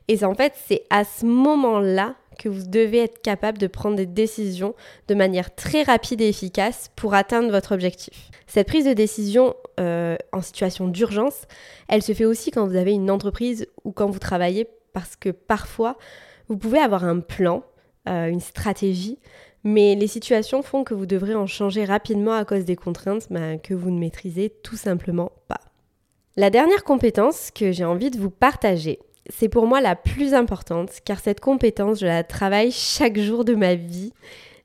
Et 0.10 0.26
en 0.26 0.34
fait, 0.34 0.54
c'est 0.68 0.84
à 0.90 1.06
ce 1.06 1.26
moment-là 1.26 2.16
que 2.40 2.50
vous 2.50 2.64
devez 2.64 3.00
être 3.00 3.22
capable 3.22 3.60
de 3.60 3.68
prendre 3.68 3.96
des 3.96 4.08
décisions 4.08 4.74
de 5.08 5.14
manière 5.14 5.54
très 5.54 5.84
rapide 5.84 6.22
et 6.22 6.30
efficace 6.30 6.90
pour 6.96 7.14
atteindre 7.14 7.52
votre 7.52 7.74
objectif. 7.74 8.32
Cette 8.48 8.68
prise 8.68 8.86
de 8.86 8.94
décision 8.94 9.56
euh, 9.80 10.16
en 10.32 10.42
situation 10.42 10.88
d'urgence, 10.88 11.44
elle 11.88 12.02
se 12.02 12.14
fait 12.14 12.26
aussi 12.26 12.50
quand 12.50 12.66
vous 12.66 12.78
avez 12.78 12.94
une 12.94 13.12
entreprise 13.12 13.68
ou 13.84 13.92
quand 13.92 14.10
vous 14.10 14.20
travaillez 14.20 14.68
parce 14.94 15.16
que 15.16 15.30
parfois, 15.30 15.98
vous 16.48 16.58
pouvez 16.58 16.80
avoir 16.80 17.04
un 17.04 17.20
plan, 17.20 17.64
euh, 18.08 18.28
une 18.28 18.40
stratégie, 18.40 19.20
mais 19.64 19.96
les 19.96 20.08
situations 20.08 20.64
font 20.64 20.84
que 20.84 20.94
vous 20.94 21.06
devrez 21.06 21.36
en 21.36 21.46
changer 21.46 21.86
rapidement 21.86 22.34
à 22.34 22.46
cause 22.46 22.66
des 22.66 22.76
contraintes 22.76 23.28
bah, 23.30 23.58
que 23.58 23.74
vous 23.74 23.92
ne 23.92 24.00
maîtrisez 24.00 24.50
tout 24.64 24.78
simplement 24.78 25.32
pas. 25.48 25.60
La 26.38 26.50
dernière 26.50 26.84
compétence 26.86 27.52
que 27.52 27.72
j'ai 27.72 27.84
envie 27.84 28.10
de 28.10 28.18
vous 28.18 28.30
partager, 28.30 29.00
c'est 29.30 29.50
pour 29.50 29.68
moi 29.68 29.80
la 29.82 29.96
plus 29.96 30.34
importante 30.34 30.92
car 31.06 31.20
cette 31.20 31.40
compétence, 31.40 32.00
je 32.00 32.06
la 32.06 32.24
travaille 32.24 32.72
chaque 32.72 33.20
jour 33.20 33.46
de 33.46 33.56
ma 33.56 33.76
vie. 33.76 34.14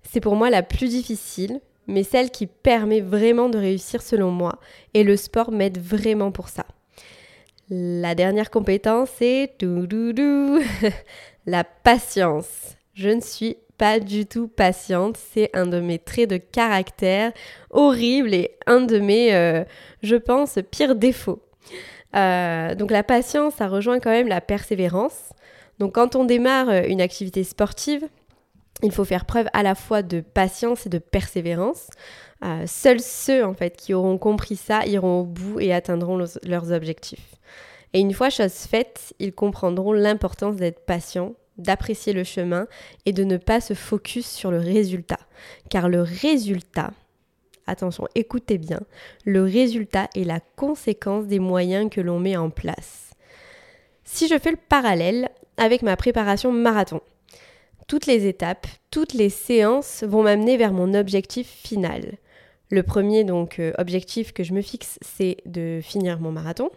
C'est 0.02 0.21
pour 0.21 0.37
moi 0.37 0.50
la 0.50 0.62
plus 0.62 0.88
difficile, 0.88 1.61
mais 1.87 2.02
celle 2.02 2.30
qui 2.30 2.47
permet 2.47 3.00
vraiment 3.00 3.49
de 3.49 3.59
réussir 3.59 4.02
selon 4.02 4.30
moi. 4.30 4.59
Et 4.94 5.04
le 5.04 5.16
sport 5.16 5.50
m'aide 5.50 5.78
vraiment 5.78 6.30
pour 6.30 6.49
ça. 6.49 6.64
La 7.71 8.14
dernière 8.14 8.50
compétence, 8.50 9.11
c'est 9.18 9.54
la 11.47 11.64
patience. 11.64 12.76
Je 12.94 13.09
ne 13.09 13.21
suis 13.21 13.56
pas 13.78 14.00
du 14.00 14.26
tout 14.26 14.49
patiente. 14.49 15.16
C'est 15.16 15.50
un 15.54 15.66
de 15.66 15.80
mes 15.80 15.99
traits 15.99 16.30
de 16.30 16.37
caractère 16.37 17.33
horrible 17.71 18.35
et 18.35 18.56
un 18.66 18.80
de 18.80 18.99
mes, 18.99 19.35
euh, 19.35 19.64
je 20.02 20.16
pense, 20.16 20.59
pires 20.71 20.94
défauts. 20.94 21.42
Euh, 22.14 22.75
donc 22.75 22.90
la 22.90 23.02
patience, 23.02 23.54
ça 23.54 23.68
rejoint 23.68 24.00
quand 24.00 24.11
même 24.11 24.28
la 24.28 24.40
persévérance. 24.40 25.30
Donc 25.78 25.94
quand 25.94 26.16
on 26.16 26.25
démarre 26.25 26.68
euh, 26.68 26.83
une 26.87 27.00
activité 27.00 27.44
sportive, 27.44 28.06
il 28.83 28.92
faut 28.92 29.04
faire 29.04 29.25
preuve 29.25 29.47
à 29.52 29.62
la 29.62 29.75
fois 29.75 30.02
de 30.02 30.21
patience 30.21 30.87
et 30.87 30.88
de 30.88 30.99
persévérance. 30.99 31.88
seuls 32.66 33.00
ceux 33.00 33.44
en 33.44 33.54
fait 33.54 33.76
qui 33.76 33.94
auront 33.94 34.18
compris 34.18 34.56
ça 34.56 34.85
iront 34.85 35.21
au 35.21 35.25
bout 35.25 35.61
et 35.61 35.73
atteindront 35.73 36.23
leurs 36.42 36.73
objectifs. 36.73 37.37
Et 37.94 38.00
une 38.00 38.12
fois 38.12 38.28
chose 38.28 38.52
faite, 38.52 39.14
ils 39.21 39.33
comprendront 39.33 39.92
l'importance 39.92 40.56
d'être 40.56 40.85
patient 40.85 41.35
d'apprécier 41.59 42.12
le 42.12 42.25
chemin 42.25 42.66
et 43.06 43.12
de 43.12 43.25
ne 43.25 43.37
pas 43.37 43.61
se 43.61 43.75
focus 43.75 44.26
sur 44.26 44.50
le 44.50 44.59
résultat. 44.59 45.18
Car 45.71 45.88
le 45.88 46.02
résultat, 46.02 46.90
attention, 47.66 48.06
écoutez 48.14 48.59
bien, 48.59 48.80
le 49.25 49.42
résultat 49.42 50.09
est 50.14 50.25
la 50.25 50.40
conséquence 50.56 51.26
des 51.26 51.38
moyens 51.38 51.90
que 51.90 52.00
l'on 52.00 52.18
met 52.18 52.37
en 52.37 52.50
place. 52.50 53.11
Si 54.04 54.28
je 54.28 54.38
fais 54.38 54.50
le 54.50 54.59
parallèle 54.68 55.28
avec 55.56 55.83
ma 55.83 55.97
préparation 55.97 56.52
marathon, 56.52 57.00
toutes 57.87 58.06
les 58.06 58.26
étapes, 58.26 58.66
toutes 58.90 59.12
les 59.12 59.30
séances 59.30 60.04
vont 60.04 60.23
m'amener 60.23 60.56
vers 60.56 60.73
mon 60.73 60.94
objectif 60.94 61.49
final. 61.49 62.16
Le 62.71 62.83
premier 62.83 63.25
donc 63.25 63.59
euh, 63.59 63.73
objectif 63.78 64.33
que 64.33 64.42
je 64.42 64.52
me 64.52 64.62
fixe, 64.62 64.99
c'est 65.02 65.37
de 65.47 65.80
finir 65.83 66.18
mon 66.18 66.33
marathon, 66.33 66.71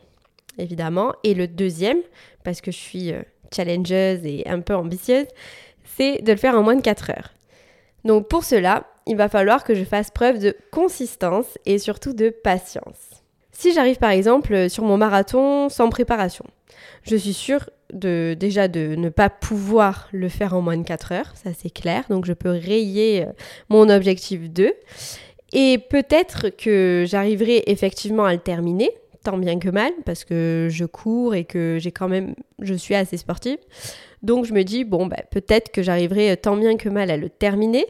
évidemment, 0.58 1.14
et 1.24 1.34
le 1.34 1.48
deuxième, 1.48 2.00
parce 2.44 2.62
que 2.62 2.72
je 2.72 2.78
suis 2.78 3.12
euh, 3.12 3.22
challengeuse 3.56 4.26
et 4.26 4.44
un 4.48 4.60
peu 4.60 4.76
ambitieuse, 4.76 5.28
c'est 5.86 6.22
de 6.22 6.32
le 6.32 6.38
faire 6.38 6.56
en 6.56 6.64
moins 6.64 6.76
de 6.76 6.82
4 6.82 7.12
heures. 7.12 7.34
Donc 8.04 8.28
pour 8.28 8.44
cela, 8.44 8.86
il 9.06 9.16
va 9.16 9.30
falloir 9.30 9.64
que 9.64 9.74
je 9.74 9.84
fasse 9.84 10.12
preuve 10.12 10.40
de 10.40 10.56
consistance 10.72 11.58
et 11.66 11.80
surtout 11.80 12.14
de 12.14 12.30
patience. 12.30 13.24
Si 13.52 13.74
j'arrive 13.74 13.98
par 13.98 14.12
exemple 14.12 14.70
sur 14.70 14.84
mon 14.84 14.98
marathon 14.98 15.70
sans 15.70 15.90
préparation, 15.90 16.46
je 17.04 17.16
suis 17.16 17.34
sûre 17.34 17.70
de 17.94 18.36
déjà 18.38 18.68
de 18.68 18.96
ne 18.96 19.10
pas 19.10 19.30
pouvoir 19.30 20.10
le 20.12 20.30
faire 20.30 20.54
en 20.54 20.62
moins 20.62 20.78
de 20.78 20.84
4 20.84 21.12
heures, 21.14 21.34
ça 21.36 21.52
c'est 21.58 21.70
clair, 21.70 22.04
donc 22.10 22.26
je 22.26 22.34
peux 22.34 22.50
rayer 22.50 23.24
euh, 23.24 23.32
mon 23.70 23.90
objectif 23.90 24.50
2. 24.50 24.74
Et 25.54 25.78
peut-être 25.90 26.50
que 26.50 27.06
j'arriverai 27.08 27.64
effectivement 27.68 28.26
à 28.26 28.34
le 28.34 28.40
terminer, 28.40 28.92
tant 29.28 29.38
bien 29.38 29.60
que 29.60 29.68
mal, 29.68 29.92
parce 30.06 30.24
que 30.24 30.70
je 30.72 30.86
cours 30.86 31.36
et 31.36 31.44
que 31.44 31.80
j'ai 31.82 31.92
quand 31.92 32.08
même, 32.08 32.34
je 32.62 32.74
suis 32.74 32.96
assez 32.96 33.18
sportive. 33.18 33.58
Donc 34.24 34.46
je 34.46 34.54
me 34.54 34.64
dis, 34.64 34.86
bon, 34.86 35.06
bah, 35.06 35.18
peut-être 35.32 35.70
que 35.70 35.82
j'arriverai 35.82 36.38
tant 36.38 36.56
bien 36.56 36.78
que 36.78 36.88
mal 36.88 37.12
à 37.12 37.18
le 37.18 37.30
terminer, 37.30 37.86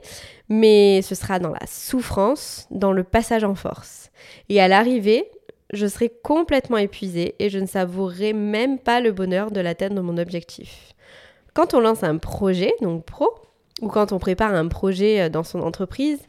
mais 0.50 1.03
ce 1.03 1.13
sera 1.13 1.38
dans 1.38 1.51
la 1.51 1.67
souffrance, 1.67 2.67
dans 2.72 2.91
le 2.91 3.03
passage 3.03 3.44
en 3.44 3.53
force. 3.53 4.10
Et 4.50 4.60
à 4.60 4.67
l'arrivée, 4.67 5.29
je 5.74 5.86
serai 5.86 6.10
complètement 6.10 6.77
épuisée 6.77 7.36
et 7.38 7.51
je 7.51 7.60
ne 7.60 7.67
savourerai 7.67 8.34
même 8.34 8.79
pas 8.79 9.00
le 9.00 9.12
bonheur 9.12 9.51
de 9.51 9.60
l'atteindre 9.60 10.01
mon 10.01 10.17
objectif. 10.17 10.96
Quand 11.53 11.75
on 11.75 11.79
lance 11.79 12.03
un 12.03 12.17
projet, 12.17 12.74
donc 12.82 13.06
pro, 13.06 13.29
ou 13.84 13.89
quand 13.89 14.12
on 14.12 14.17
prépare 14.17 14.56
un 14.56 14.70
projet 14.70 15.22
euh, 15.22 15.29
dans 15.29 15.44
son 15.44 15.60
entreprise, 15.60 16.20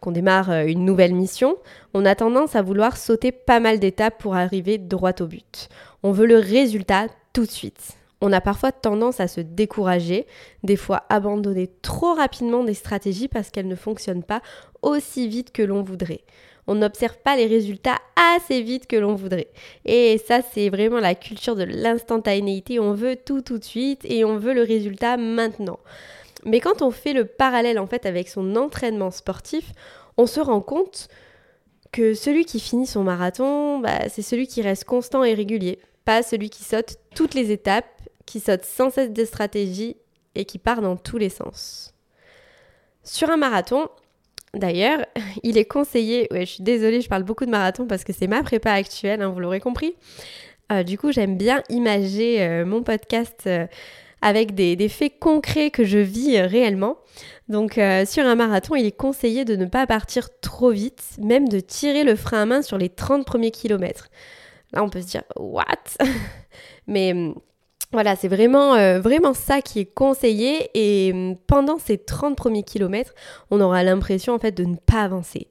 qu'on 0.00 0.12
démarre 0.12 0.50
euh, 0.50 0.64
une 0.64 0.84
nouvelle 0.84 1.14
mission, 1.14 1.56
on 1.94 2.04
a 2.04 2.14
tendance 2.14 2.56
à 2.56 2.62
vouloir 2.62 2.96
sauter 2.96 3.32
pas 3.32 3.60
mal 3.60 3.78
d'étapes 3.78 4.18
pour 4.18 4.34
arriver 4.34 4.78
droit 4.78 5.12
au 5.20 5.26
but. 5.26 5.68
On 6.02 6.12
veut 6.12 6.26
le 6.26 6.38
résultat 6.38 7.06
tout 7.32 7.44
de 7.44 7.50
suite. 7.50 7.96
On 8.20 8.32
a 8.32 8.40
parfois 8.40 8.72
tendance 8.72 9.20
à 9.20 9.28
se 9.28 9.40
décourager, 9.40 10.26
des 10.62 10.76
fois 10.76 11.04
abandonner 11.08 11.70
trop 11.80 12.14
rapidement 12.14 12.64
des 12.64 12.74
stratégies 12.74 13.28
parce 13.28 13.50
qu'elles 13.50 13.68
ne 13.68 13.74
fonctionnent 13.74 14.24
pas 14.24 14.42
aussi 14.82 15.26
vite 15.26 15.52
que 15.52 15.62
l'on 15.62 15.82
voudrait. 15.82 16.20
On 16.66 16.74
n'observe 16.74 17.16
pas 17.24 17.36
les 17.36 17.46
résultats 17.46 17.96
assez 18.36 18.62
vite 18.62 18.86
que 18.86 18.96
l'on 18.96 19.14
voudrait. 19.14 19.48
Et 19.86 20.18
ça, 20.18 20.40
c'est 20.42 20.68
vraiment 20.68 21.00
la 21.00 21.14
culture 21.14 21.56
de 21.56 21.64
l'instantanéité. 21.64 22.78
On 22.78 22.92
veut 22.92 23.16
tout 23.16 23.40
tout 23.40 23.58
de 23.58 23.64
suite 23.64 24.02
et 24.04 24.24
on 24.24 24.36
veut 24.36 24.54
le 24.54 24.62
résultat 24.62 25.16
maintenant. 25.16 25.80
Mais 26.44 26.60
quand 26.60 26.82
on 26.82 26.90
fait 26.90 27.12
le 27.12 27.24
parallèle 27.24 27.78
en 27.78 27.86
fait 27.86 28.06
avec 28.06 28.28
son 28.28 28.56
entraînement 28.56 29.10
sportif, 29.10 29.72
on 30.16 30.26
se 30.26 30.40
rend 30.40 30.60
compte 30.60 31.08
que 31.92 32.14
celui 32.14 32.44
qui 32.44 32.60
finit 32.60 32.86
son 32.86 33.02
marathon, 33.02 33.80
bah, 33.80 34.08
c'est 34.08 34.22
celui 34.22 34.46
qui 34.46 34.62
reste 34.62 34.84
constant 34.84 35.24
et 35.24 35.34
régulier, 35.34 35.80
pas 36.04 36.22
celui 36.22 36.50
qui 36.50 36.62
saute 36.62 36.96
toutes 37.14 37.34
les 37.34 37.50
étapes, 37.50 37.86
qui 38.26 38.40
saute 38.40 38.64
sans 38.64 38.90
cesse 38.90 39.10
des 39.10 39.26
stratégies 39.26 39.96
et 40.34 40.44
qui 40.44 40.58
part 40.58 40.82
dans 40.82 40.96
tous 40.96 41.18
les 41.18 41.30
sens. 41.30 41.94
Sur 43.02 43.30
un 43.30 43.36
marathon, 43.36 43.88
d'ailleurs, 44.54 45.04
il 45.42 45.58
est 45.58 45.64
conseillé, 45.64 46.28
ouais, 46.30 46.46
je 46.46 46.52
suis 46.52 46.62
désolée, 46.62 47.00
je 47.00 47.08
parle 47.08 47.24
beaucoup 47.24 47.46
de 47.46 47.50
marathon 47.50 47.86
parce 47.86 48.04
que 48.04 48.12
c'est 48.12 48.28
ma 48.28 48.42
prépa 48.42 48.72
actuelle, 48.72 49.22
hein, 49.22 49.28
vous 49.28 49.40
l'aurez 49.40 49.60
compris. 49.60 49.96
Euh, 50.70 50.84
du 50.84 50.96
coup, 50.96 51.10
j'aime 51.10 51.36
bien 51.36 51.62
imager 51.68 52.42
euh, 52.42 52.64
mon 52.64 52.82
podcast 52.82 53.42
euh, 53.46 53.66
avec 54.22 54.54
des, 54.54 54.88
faits 54.88 55.18
concrets 55.18 55.70
que 55.70 55.84
je 55.84 55.98
vis 55.98 56.36
euh, 56.36 56.46
réellement. 56.46 56.98
Donc 57.48 57.78
euh, 57.78 58.04
sur 58.04 58.24
un 58.24 58.34
marathon, 58.34 58.74
il 58.74 58.86
est 58.86 58.96
conseillé 58.96 59.44
de 59.44 59.56
ne 59.56 59.66
pas 59.66 59.86
partir 59.86 60.28
trop 60.40 60.70
vite, 60.70 61.02
même 61.18 61.48
de 61.48 61.60
tirer 61.60 62.04
le 62.04 62.16
frein 62.16 62.42
à 62.42 62.46
main 62.46 62.62
sur 62.62 62.78
les 62.78 62.88
30 62.88 63.24
premiers 63.24 63.50
kilomètres. 63.50 64.08
Là, 64.72 64.84
on 64.84 64.88
peut 64.88 65.00
se 65.00 65.06
dire, 65.06 65.24
what? 65.36 65.64
Mais 66.86 67.12
hum, 67.12 67.34
voilà, 67.92 68.14
c'est 68.14 68.28
vraiment, 68.28 68.74
euh, 68.74 69.00
vraiment 69.00 69.34
ça 69.34 69.62
qui 69.62 69.80
est 69.80 69.92
conseillé. 69.92 70.70
Et 70.74 71.12
hum, 71.12 71.36
pendant 71.46 71.78
ces 71.78 71.98
30 71.98 72.36
premiers 72.36 72.62
kilomètres, 72.62 73.14
on 73.50 73.60
aura 73.60 73.82
l'impression 73.82 74.34
en 74.34 74.38
fait 74.38 74.52
de 74.52 74.64
ne 74.64 74.76
pas 74.76 75.02
avancer. 75.02 75.48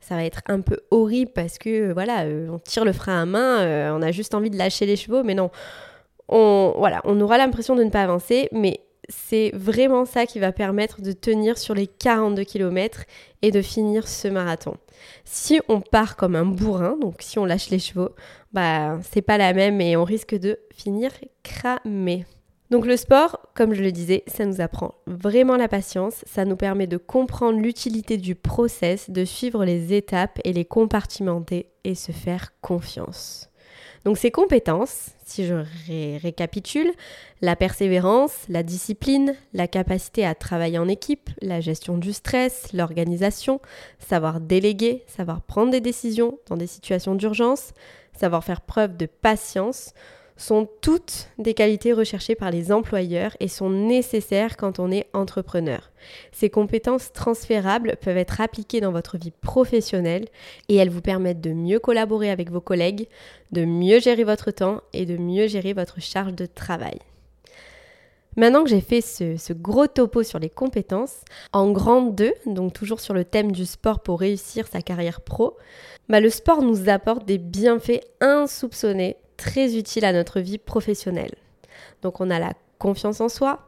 Ça 0.00 0.16
va 0.16 0.24
être 0.24 0.40
un 0.46 0.60
peu 0.60 0.78
horrible 0.90 1.32
parce 1.34 1.58
que 1.58 1.92
voilà, 1.92 2.24
on 2.50 2.58
tire 2.58 2.84
le 2.84 2.92
frein 2.92 3.22
à 3.22 3.26
main, 3.26 3.92
on 3.94 4.00
a 4.00 4.10
juste 4.10 4.32
envie 4.32 4.48
de 4.48 4.56
lâcher 4.56 4.86
les 4.86 4.96
chevaux, 4.96 5.22
mais 5.22 5.34
non, 5.34 5.50
on, 6.28 6.74
voilà, 6.76 7.00
on 7.04 7.20
aura 7.20 7.38
l'impression 7.38 7.76
de 7.76 7.84
ne 7.84 7.90
pas 7.90 8.02
avancer, 8.02 8.48
mais 8.52 8.80
c'est 9.08 9.50
vraiment 9.54 10.04
ça 10.04 10.26
qui 10.26 10.38
va 10.38 10.52
permettre 10.52 11.00
de 11.00 11.12
tenir 11.12 11.56
sur 11.56 11.74
les 11.74 11.86
42 11.86 12.44
km 12.44 13.04
et 13.42 13.50
de 13.50 13.62
finir 13.62 14.06
ce 14.06 14.28
marathon. 14.28 14.74
Si 15.24 15.60
on 15.68 15.80
part 15.80 16.16
comme 16.16 16.36
un 16.36 16.44
bourrin, 16.44 16.96
donc 17.00 17.16
si 17.20 17.38
on 17.38 17.44
lâche 17.44 17.70
les 17.70 17.78
chevaux, 17.78 18.10
bah 18.52 18.98
c'est 19.10 19.22
pas 19.22 19.38
la 19.38 19.54
même 19.54 19.80
et 19.80 19.96
on 19.96 20.04
risque 20.04 20.34
de 20.34 20.58
finir 20.74 21.10
cramé. 21.42 22.26
Donc 22.70 22.84
le 22.84 22.98
sport, 22.98 23.40
comme 23.54 23.72
je 23.72 23.82
le 23.82 23.92
disais, 23.92 24.24
ça 24.26 24.44
nous 24.44 24.60
apprend 24.60 24.94
vraiment 25.06 25.56
la 25.56 25.68
patience, 25.68 26.22
ça 26.26 26.44
nous 26.44 26.56
permet 26.56 26.86
de 26.86 26.98
comprendre 26.98 27.58
l'utilité 27.58 28.18
du 28.18 28.34
process, 28.34 29.08
de 29.08 29.24
suivre 29.24 29.64
les 29.64 29.94
étapes 29.94 30.38
et 30.44 30.52
les 30.52 30.66
compartimenter 30.66 31.70
et 31.84 31.94
se 31.94 32.12
faire 32.12 32.52
confiance. 32.60 33.48
Donc 34.04 34.18
ces 34.18 34.30
compétences, 34.30 35.12
si 35.28 35.46
je 35.46 35.54
récapitule, 36.18 36.90
la 37.42 37.54
persévérance, 37.54 38.32
la 38.48 38.62
discipline, 38.62 39.34
la 39.52 39.68
capacité 39.68 40.24
à 40.24 40.34
travailler 40.34 40.78
en 40.78 40.88
équipe, 40.88 41.30
la 41.42 41.60
gestion 41.60 41.98
du 41.98 42.12
stress, 42.12 42.72
l'organisation, 42.72 43.60
savoir 43.98 44.40
déléguer, 44.40 45.04
savoir 45.06 45.42
prendre 45.42 45.70
des 45.70 45.82
décisions 45.82 46.38
dans 46.48 46.56
des 46.56 46.66
situations 46.66 47.14
d'urgence, 47.14 47.72
savoir 48.14 48.42
faire 48.42 48.62
preuve 48.62 48.96
de 48.96 49.06
patience, 49.06 49.92
sont 50.38 50.68
toutes 50.80 51.28
des 51.36 51.52
qualités 51.52 51.92
recherchées 51.92 52.36
par 52.36 52.50
les 52.50 52.72
employeurs 52.72 53.36
et 53.40 53.48
sont 53.48 53.68
nécessaires 53.68 54.56
quand 54.56 54.78
on 54.78 54.90
est 54.90 55.08
entrepreneur. 55.12 55.90
Ces 56.32 56.48
compétences 56.48 57.12
transférables 57.12 57.96
peuvent 58.00 58.16
être 58.16 58.40
appliquées 58.40 58.80
dans 58.80 58.92
votre 58.92 59.18
vie 59.18 59.32
professionnelle 59.32 60.26
et 60.68 60.76
elles 60.76 60.90
vous 60.90 61.02
permettent 61.02 61.40
de 61.40 61.52
mieux 61.52 61.80
collaborer 61.80 62.30
avec 62.30 62.50
vos 62.50 62.60
collègues, 62.60 63.08
de 63.52 63.64
mieux 63.64 63.98
gérer 64.00 64.24
votre 64.24 64.52
temps 64.52 64.80
et 64.92 65.04
de 65.04 65.16
mieux 65.16 65.48
gérer 65.48 65.72
votre 65.72 66.00
charge 66.00 66.34
de 66.34 66.46
travail. 66.46 66.98
Maintenant 68.36 68.62
que 68.62 68.70
j'ai 68.70 68.80
fait 68.80 69.00
ce, 69.00 69.52
gros 69.52 69.88
topo 69.88 70.22
sur 70.22 70.38
les 70.38 70.48
compétences, 70.48 71.24
en 71.52 71.72
grande 71.72 72.14
2, 72.14 72.32
donc 72.46 72.72
toujours 72.72 73.00
sur 73.00 73.12
le 73.12 73.24
thème 73.24 73.50
du 73.50 73.66
sport 73.66 73.98
pour 73.98 74.20
réussir 74.20 74.68
sa 74.68 74.80
carrière 74.80 75.22
pro, 75.22 75.56
bah 76.08 76.20
le 76.20 76.30
sport 76.30 76.62
nous 76.62 76.88
apporte 76.88 77.26
des 77.26 77.38
bienfaits 77.38 78.00
insoupçonnés 78.20 79.16
très 79.38 79.78
utile 79.78 80.04
à 80.04 80.12
notre 80.12 80.40
vie 80.40 80.58
professionnelle. 80.58 81.34
Donc 82.02 82.20
on 82.20 82.28
a 82.28 82.38
la 82.38 82.52
confiance 82.78 83.22
en 83.22 83.30
soi, 83.30 83.60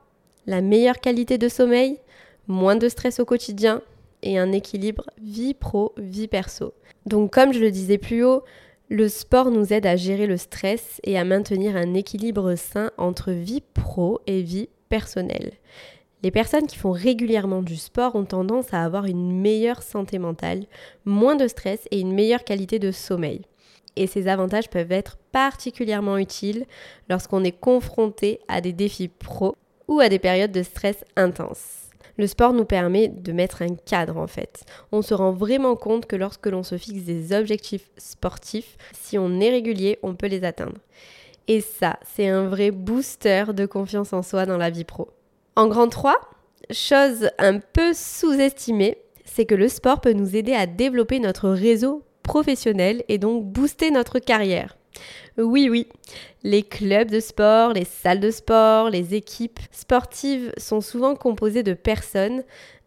la 0.46 0.60
meilleure 0.60 1.00
qualité 1.00 1.38
de 1.38 1.48
sommeil, 1.48 1.98
moins 2.46 2.76
de 2.76 2.90
stress 2.90 3.20
au 3.20 3.24
quotidien 3.24 3.80
et 4.22 4.38
un 4.38 4.52
équilibre 4.52 5.06
vie 5.22 5.54
pro, 5.54 5.94
vie 5.96 6.28
perso. 6.28 6.74
Donc 7.06 7.32
comme 7.32 7.54
je 7.54 7.60
le 7.60 7.70
disais 7.70 7.96
plus 7.96 8.22
haut, 8.24 8.42
le 8.90 9.08
sport 9.08 9.50
nous 9.50 9.72
aide 9.72 9.86
à 9.86 9.96
gérer 9.96 10.26
le 10.26 10.36
stress 10.36 11.00
et 11.04 11.16
à 11.16 11.24
maintenir 11.24 11.76
un 11.76 11.94
équilibre 11.94 12.56
sain 12.56 12.90
entre 12.98 13.30
vie 13.30 13.62
pro 13.72 14.20
et 14.26 14.42
vie 14.42 14.68
personnelle. 14.88 15.52
Les 16.22 16.32
personnes 16.32 16.66
qui 16.66 16.76
font 16.76 16.90
régulièrement 16.90 17.62
du 17.62 17.76
sport 17.76 18.14
ont 18.14 18.24
tendance 18.24 18.74
à 18.74 18.84
avoir 18.84 19.06
une 19.06 19.40
meilleure 19.40 19.82
santé 19.82 20.18
mentale, 20.18 20.66
moins 21.06 21.36
de 21.36 21.48
stress 21.48 21.86
et 21.90 22.00
une 22.00 22.12
meilleure 22.12 22.44
qualité 22.44 22.78
de 22.78 22.90
sommeil 22.90 23.42
et 24.00 24.06
ces 24.06 24.28
avantages 24.28 24.70
peuvent 24.70 24.92
être 24.92 25.18
particulièrement 25.30 26.16
utiles 26.16 26.64
lorsqu'on 27.10 27.44
est 27.44 27.52
confronté 27.52 28.40
à 28.48 28.62
des 28.62 28.72
défis 28.72 29.08
pro 29.08 29.54
ou 29.88 30.00
à 30.00 30.08
des 30.08 30.18
périodes 30.18 30.52
de 30.52 30.62
stress 30.62 31.04
intenses. 31.16 31.90
Le 32.16 32.26
sport 32.26 32.54
nous 32.54 32.64
permet 32.64 33.08
de 33.08 33.32
mettre 33.32 33.60
un 33.60 33.74
cadre 33.74 34.16
en 34.16 34.26
fait. 34.26 34.64
On 34.90 35.02
se 35.02 35.12
rend 35.12 35.32
vraiment 35.32 35.76
compte 35.76 36.06
que 36.06 36.16
lorsque 36.16 36.46
l'on 36.46 36.62
se 36.62 36.78
fixe 36.78 37.02
des 37.02 37.34
objectifs 37.34 37.90
sportifs, 37.98 38.78
si 38.98 39.18
on 39.18 39.38
est 39.38 39.50
régulier, 39.50 39.98
on 40.02 40.14
peut 40.14 40.28
les 40.28 40.44
atteindre. 40.44 40.78
Et 41.46 41.60
ça, 41.60 41.98
c'est 42.14 42.28
un 42.28 42.46
vrai 42.46 42.70
booster 42.70 43.44
de 43.52 43.66
confiance 43.66 44.14
en 44.14 44.22
soi 44.22 44.46
dans 44.46 44.56
la 44.56 44.70
vie 44.70 44.84
pro. 44.84 45.08
En 45.56 45.66
grand 45.66 45.88
3, 45.88 46.18
chose 46.70 47.28
un 47.38 47.58
peu 47.58 47.92
sous-estimée, 47.92 48.96
c'est 49.26 49.44
que 49.44 49.54
le 49.54 49.68
sport 49.68 50.00
peut 50.00 50.14
nous 50.14 50.36
aider 50.36 50.54
à 50.54 50.66
développer 50.66 51.18
notre 51.18 51.50
réseau 51.50 52.02
professionnel 52.22 53.02
et 53.08 53.18
donc 53.18 53.44
booster 53.44 53.90
notre 53.90 54.18
carrière. 54.18 54.76
Oui, 55.38 55.68
oui, 55.70 55.86
les 56.42 56.62
clubs 56.62 57.10
de 57.10 57.20
sport, 57.20 57.72
les 57.72 57.84
salles 57.84 58.20
de 58.20 58.30
sport, 58.30 58.90
les 58.90 59.14
équipes 59.14 59.60
sportives 59.70 60.52
sont 60.56 60.80
souvent 60.80 61.14
composées 61.14 61.62
de 61.62 61.72
personnes 61.72 62.42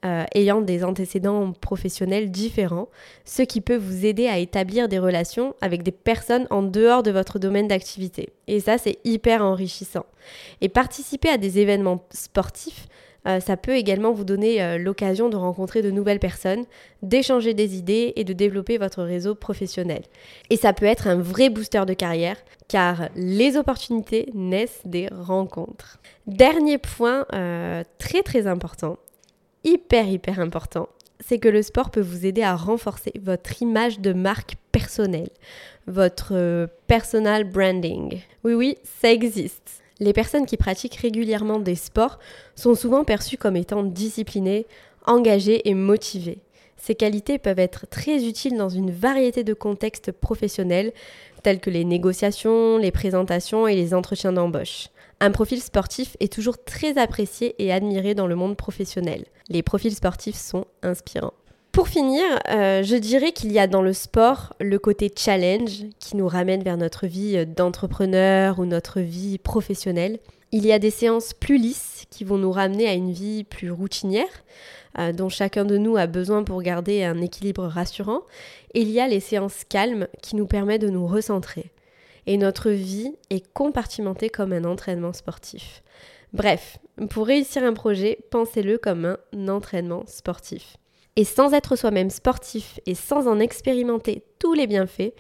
euh, 0.05 0.25
ayant 0.35 0.59
des 0.59 0.83
antécédents 0.83 1.53
professionnels 1.53 2.29
différents, 2.29 2.89
ce 3.23 3.41
qui 3.41 3.61
peut 3.61 3.77
vous 3.77 4.05
aider 4.05 4.27
à 4.27 4.37
établir 4.37 4.89
des 4.89 4.99
relations 4.99 5.55
avec 5.61 5.81
des 5.81 5.93
personnes 5.93 6.45
en 6.49 6.61
dehors 6.61 7.03
de 7.03 7.11
votre 7.11 7.39
domaine 7.39 7.69
d'activité. 7.69 8.33
Et 8.47 8.59
ça, 8.59 8.77
c'est 8.77 8.99
hyper 9.05 9.41
enrichissant. 9.41 10.05
Et 10.59 10.67
participer 10.67 11.29
à 11.29 11.37
des 11.37 11.59
événements 11.59 12.05
sportifs, 12.11 12.87
euh, 13.27 13.39
ça 13.39 13.57
peut 13.57 13.75
également 13.75 14.11
vous 14.11 14.25
donner 14.25 14.61
euh, 14.61 14.77
l'occasion 14.77 15.29
de 15.29 15.37
rencontrer 15.37 15.81
de 15.81 15.91
nouvelles 15.91 16.19
personnes, 16.19 16.65
d'échanger 17.01 17.53
des 17.53 17.77
idées 17.77 18.13
et 18.15 18.23
de 18.23 18.33
développer 18.33 18.77
votre 18.77 19.03
réseau 19.03 19.35
professionnel. 19.35 20.03
Et 20.49 20.57
ça 20.57 20.73
peut 20.73 20.85
être 20.85 21.07
un 21.07 21.15
vrai 21.15 21.49
booster 21.49 21.85
de 21.85 21.93
carrière 21.93 22.37
car 22.67 23.09
les 23.15 23.57
opportunités 23.57 24.29
naissent 24.33 24.81
des 24.85 25.07
rencontres. 25.07 25.99
Dernier 26.27 26.77
point 26.77 27.25
euh, 27.33 27.83
très 27.97 28.23
très 28.23 28.47
important, 28.47 28.97
hyper 29.63 30.07
hyper 30.07 30.39
important, 30.39 30.89
c'est 31.19 31.39
que 31.39 31.49
le 31.49 31.61
sport 31.61 31.91
peut 31.91 32.01
vous 32.01 32.25
aider 32.25 32.43
à 32.43 32.55
renforcer 32.55 33.13
votre 33.21 33.61
image 33.61 33.99
de 33.99 34.11
marque 34.11 34.55
personnelle, 34.73 35.29
votre 35.87 36.67
personal 36.87 37.45
branding. 37.45 38.19
Oui 38.43 38.53
oui, 38.53 38.77
ça 39.01 39.11
existe. 39.11 39.82
Les 40.03 40.11
personnes 40.11 40.45
qui 40.45 40.57
pratiquent 40.57 40.97
régulièrement 40.97 41.59
des 41.59 41.75
sports 41.75 42.19
sont 42.57 42.75
souvent 42.75 43.05
perçues 43.05 43.37
comme 43.37 43.55
étant 43.55 43.83
disciplinées, 43.83 44.67
engagées 45.05 45.69
et 45.69 45.73
motivées. 45.73 46.39
Ces 46.75 46.93
qualités 46.93 47.39
peuvent 47.39 47.57
être 47.57 47.87
très 47.87 48.25
utiles 48.25 48.57
dans 48.57 48.67
une 48.67 48.91
variété 48.91 49.45
de 49.45 49.53
contextes 49.53 50.11
professionnels, 50.11 50.91
tels 51.41 51.61
que 51.61 51.69
les 51.69 51.85
négociations, 51.85 52.77
les 52.77 52.91
présentations 52.91 53.65
et 53.65 53.77
les 53.77 53.93
entretiens 53.93 54.33
d'embauche. 54.33 54.89
Un 55.21 55.31
profil 55.31 55.61
sportif 55.61 56.17
est 56.19 56.33
toujours 56.33 56.61
très 56.61 56.97
apprécié 56.97 57.55
et 57.59 57.71
admiré 57.71 58.13
dans 58.13 58.27
le 58.27 58.35
monde 58.35 58.57
professionnel. 58.57 59.23
Les 59.47 59.63
profils 59.63 59.95
sportifs 59.95 60.35
sont 60.35 60.65
inspirants. 60.81 61.31
Pour 61.73 61.87
finir, 61.87 62.23
euh, 62.49 62.83
je 62.83 62.95
dirais 62.95 63.31
qu'il 63.31 63.51
y 63.51 63.57
a 63.57 63.65
dans 63.65 63.81
le 63.81 63.93
sport 63.93 64.53
le 64.59 64.77
côté 64.77 65.11
challenge 65.17 65.85
qui 65.97 66.15
nous 66.15 66.27
ramène 66.27 66.61
vers 66.61 66.77
notre 66.77 67.07
vie 67.07 67.47
d'entrepreneur 67.47 68.59
ou 68.59 68.65
notre 68.65 68.99
vie 68.99 69.39
professionnelle. 69.39 70.19
Il 70.51 70.67
y 70.67 70.71
a 70.71 70.77
des 70.77 70.91
séances 70.91 71.33
plus 71.33 71.57
lisses 71.57 72.05
qui 72.11 72.25
vont 72.25 72.37
nous 72.37 72.51
ramener 72.51 72.87
à 72.87 72.93
une 72.93 73.11
vie 73.11 73.43
plus 73.43 73.71
routinière, 73.71 74.43
euh, 74.99 75.13
dont 75.13 75.29
chacun 75.29 75.65
de 75.65 75.79
nous 75.79 75.97
a 75.97 76.05
besoin 76.05 76.43
pour 76.43 76.61
garder 76.61 77.03
un 77.03 77.19
équilibre 77.21 77.65
rassurant. 77.65 78.21
Et 78.75 78.81
il 78.81 78.91
y 78.91 78.99
a 78.99 79.07
les 79.07 79.19
séances 79.19 79.63
calmes 79.67 80.07
qui 80.21 80.35
nous 80.35 80.45
permettent 80.45 80.83
de 80.83 80.91
nous 80.91 81.07
recentrer. 81.07 81.71
Et 82.27 82.37
notre 82.37 82.69
vie 82.69 83.15
est 83.31 83.51
compartimentée 83.51 84.29
comme 84.29 84.53
un 84.53 84.65
entraînement 84.65 85.11
sportif. 85.11 85.81
Bref, 86.33 86.77
pour 87.09 87.25
réussir 87.25 87.63
un 87.63 87.73
projet, 87.73 88.19
pensez-le 88.29 88.77
comme 88.77 89.17
un 89.33 89.47
entraînement 89.47 90.03
sportif. 90.05 90.77
Et 91.15 91.25
sans 91.25 91.53
être 91.53 91.75
soi-même 91.75 92.09
sportif 92.09 92.79
et 92.85 92.95
sans 92.95 93.27
en 93.27 93.39
expérimenter 93.39 94.23
tous 94.39 94.53
les 94.53 94.67
bienfaits, 94.67 95.13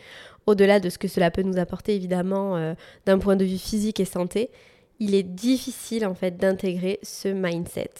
au-delà 0.47 0.79
de 0.79 0.89
ce 0.89 0.97
que 0.97 1.07
cela 1.07 1.31
peut 1.31 1.43
nous 1.43 1.57
apporter 1.57 1.95
évidemment 1.95 2.57
euh, 2.57 2.73
d'un 3.05 3.19
point 3.19 3.35
de 3.35 3.45
vue 3.45 3.57
physique 3.57 3.99
et 3.99 4.05
santé, 4.05 4.49
il 4.99 5.15
est 5.15 5.23
difficile 5.23 6.05
en 6.05 6.15
fait 6.15 6.37
d'intégrer 6.37 6.99
ce 7.03 7.27
mindset. 7.27 7.91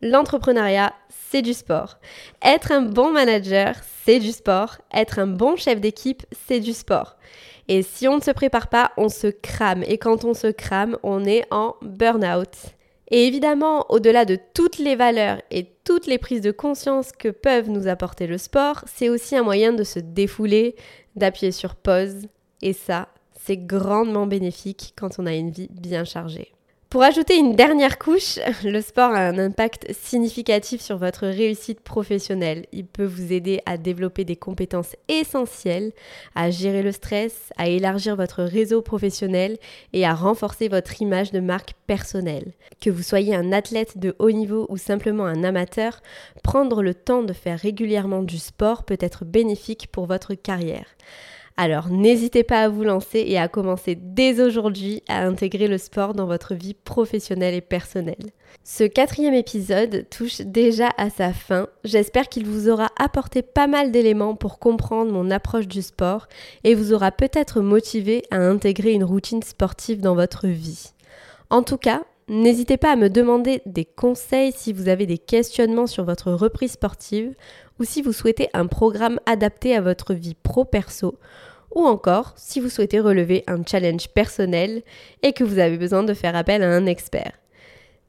L'entrepreneuriat, 0.00 0.92
c'est 1.30 1.42
du 1.42 1.54
sport. 1.54 1.98
Être 2.42 2.72
un 2.72 2.82
bon 2.82 3.12
manager, 3.12 3.76
c'est 4.04 4.18
du 4.18 4.32
sport. 4.32 4.78
Être 4.92 5.20
un 5.20 5.28
bon 5.28 5.54
chef 5.54 5.80
d'équipe, 5.80 6.24
c'est 6.46 6.58
du 6.58 6.72
sport. 6.72 7.16
Et 7.68 7.82
si 7.82 8.08
on 8.08 8.16
ne 8.16 8.20
se 8.20 8.32
prépare 8.32 8.66
pas, 8.66 8.90
on 8.96 9.08
se 9.08 9.28
crame. 9.28 9.84
Et 9.86 9.98
quand 9.98 10.24
on 10.24 10.34
se 10.34 10.48
crame, 10.48 10.98
on 11.04 11.24
est 11.24 11.44
en 11.52 11.76
burn-out. 11.82 12.48
Et 13.14 13.26
évidemment, 13.26 13.84
au-delà 13.90 14.24
de 14.24 14.38
toutes 14.54 14.78
les 14.78 14.96
valeurs 14.96 15.42
et 15.50 15.66
toutes 15.84 16.06
les 16.06 16.16
prises 16.16 16.40
de 16.40 16.50
conscience 16.50 17.12
que 17.12 17.28
peuvent 17.28 17.68
nous 17.68 17.86
apporter 17.86 18.26
le 18.26 18.38
sport, 18.38 18.82
c'est 18.86 19.10
aussi 19.10 19.36
un 19.36 19.42
moyen 19.42 19.74
de 19.74 19.84
se 19.84 19.98
défouler, 19.98 20.76
d'appuyer 21.14 21.52
sur 21.52 21.74
pause. 21.74 22.26
Et 22.62 22.72
ça, 22.72 23.08
c'est 23.38 23.58
grandement 23.58 24.26
bénéfique 24.26 24.94
quand 24.96 25.18
on 25.18 25.26
a 25.26 25.34
une 25.34 25.50
vie 25.50 25.68
bien 25.70 26.04
chargée. 26.04 26.52
Pour 26.92 27.04
ajouter 27.04 27.38
une 27.38 27.56
dernière 27.56 27.98
couche, 27.98 28.38
le 28.64 28.82
sport 28.82 29.12
a 29.12 29.26
un 29.26 29.38
impact 29.38 29.90
significatif 29.94 30.82
sur 30.82 30.98
votre 30.98 31.26
réussite 31.26 31.80
professionnelle. 31.80 32.66
Il 32.70 32.84
peut 32.84 33.06
vous 33.06 33.32
aider 33.32 33.62
à 33.64 33.78
développer 33.78 34.26
des 34.26 34.36
compétences 34.36 34.94
essentielles, 35.08 35.92
à 36.34 36.50
gérer 36.50 36.82
le 36.82 36.92
stress, 36.92 37.48
à 37.56 37.66
élargir 37.68 38.14
votre 38.14 38.42
réseau 38.42 38.82
professionnel 38.82 39.56
et 39.94 40.04
à 40.04 40.12
renforcer 40.12 40.68
votre 40.68 41.00
image 41.00 41.32
de 41.32 41.40
marque 41.40 41.72
personnelle. 41.86 42.52
Que 42.78 42.90
vous 42.90 43.02
soyez 43.02 43.34
un 43.34 43.52
athlète 43.52 43.96
de 43.96 44.14
haut 44.18 44.30
niveau 44.30 44.66
ou 44.68 44.76
simplement 44.76 45.24
un 45.24 45.44
amateur, 45.44 46.02
prendre 46.42 46.82
le 46.82 46.92
temps 46.92 47.22
de 47.22 47.32
faire 47.32 47.58
régulièrement 47.58 48.22
du 48.22 48.36
sport 48.36 48.84
peut 48.84 48.98
être 49.00 49.24
bénéfique 49.24 49.88
pour 49.90 50.04
votre 50.04 50.34
carrière. 50.34 50.84
Alors 51.56 51.88
n'hésitez 51.88 52.44
pas 52.44 52.62
à 52.62 52.68
vous 52.68 52.82
lancer 52.82 53.24
et 53.26 53.38
à 53.38 53.48
commencer 53.48 53.94
dès 53.94 54.40
aujourd'hui 54.40 55.02
à 55.08 55.24
intégrer 55.24 55.68
le 55.68 55.78
sport 55.78 56.14
dans 56.14 56.26
votre 56.26 56.54
vie 56.54 56.74
professionnelle 56.74 57.54
et 57.54 57.60
personnelle. 57.60 58.32
Ce 58.64 58.84
quatrième 58.84 59.34
épisode 59.34 60.06
touche 60.10 60.40
déjà 60.40 60.90
à 60.96 61.10
sa 61.10 61.32
fin. 61.32 61.66
J'espère 61.84 62.28
qu'il 62.28 62.46
vous 62.46 62.68
aura 62.68 62.88
apporté 62.98 63.42
pas 63.42 63.66
mal 63.66 63.90
d'éléments 63.90 64.34
pour 64.34 64.58
comprendre 64.58 65.12
mon 65.12 65.30
approche 65.30 65.68
du 65.68 65.82
sport 65.82 66.26
et 66.64 66.74
vous 66.74 66.92
aura 66.92 67.10
peut-être 67.10 67.60
motivé 67.60 68.22
à 68.30 68.38
intégrer 68.38 68.92
une 68.92 69.04
routine 69.04 69.42
sportive 69.42 70.00
dans 70.00 70.14
votre 70.14 70.46
vie. 70.46 70.92
En 71.50 71.62
tout 71.62 71.76
cas, 71.76 72.02
N'hésitez 72.28 72.76
pas 72.76 72.92
à 72.92 72.96
me 72.96 73.10
demander 73.10 73.62
des 73.66 73.84
conseils 73.84 74.52
si 74.52 74.72
vous 74.72 74.88
avez 74.88 75.06
des 75.06 75.18
questionnements 75.18 75.88
sur 75.88 76.04
votre 76.04 76.32
reprise 76.32 76.72
sportive 76.72 77.34
ou 77.80 77.84
si 77.84 78.00
vous 78.00 78.12
souhaitez 78.12 78.48
un 78.54 78.66
programme 78.66 79.18
adapté 79.26 79.74
à 79.76 79.80
votre 79.80 80.14
vie 80.14 80.36
pro-perso 80.40 81.18
ou 81.74 81.84
encore 81.84 82.34
si 82.36 82.60
vous 82.60 82.68
souhaitez 82.68 83.00
relever 83.00 83.42
un 83.46 83.62
challenge 83.64 84.08
personnel 84.08 84.82
et 85.22 85.32
que 85.32 85.44
vous 85.44 85.58
avez 85.58 85.78
besoin 85.78 86.04
de 86.04 86.14
faire 86.14 86.36
appel 86.36 86.62
à 86.62 86.70
un 86.70 86.86
expert. 86.86 87.32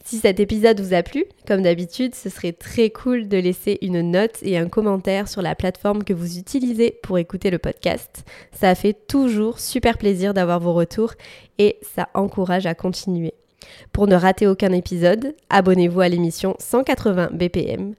Si 0.05 0.17
cet 0.17 0.41
épisode 0.41 0.81
vous 0.81 0.93
a 0.93 1.01
plu, 1.01 1.23
comme 1.47 1.61
d'habitude, 1.61 2.13
ce 2.13 2.29
serait 2.29 2.51
très 2.51 2.89
cool 2.89 3.29
de 3.29 3.37
laisser 3.37 3.77
une 3.81 4.01
note 4.01 4.37
et 4.41 4.57
un 4.57 4.67
commentaire 4.67 5.29
sur 5.29 5.41
la 5.41 5.55
plateforme 5.55 6.03
que 6.03 6.13
vous 6.13 6.37
utilisez 6.37 6.99
pour 7.03 7.17
écouter 7.17 7.49
le 7.49 7.57
podcast. 7.57 8.25
Ça 8.51 8.75
fait 8.75 9.07
toujours 9.07 9.59
super 9.59 9.97
plaisir 9.97 10.33
d'avoir 10.33 10.59
vos 10.59 10.73
retours 10.73 11.13
et 11.57 11.77
ça 11.95 12.09
encourage 12.13 12.65
à 12.65 12.75
continuer. 12.75 13.33
Pour 13.91 14.07
ne 14.07 14.15
rater 14.15 14.47
aucun 14.47 14.71
épisode, 14.71 15.35
abonnez-vous 15.49 16.01
à 16.01 16.09
l'émission 16.09 16.55
180 16.59 17.29
BPM. 17.33 17.93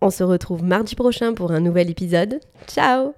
On 0.00 0.10
se 0.10 0.22
retrouve 0.22 0.62
mardi 0.62 0.94
prochain 0.94 1.32
pour 1.32 1.52
un 1.52 1.60
nouvel 1.60 1.90
épisode. 1.90 2.40
Ciao 2.66 3.14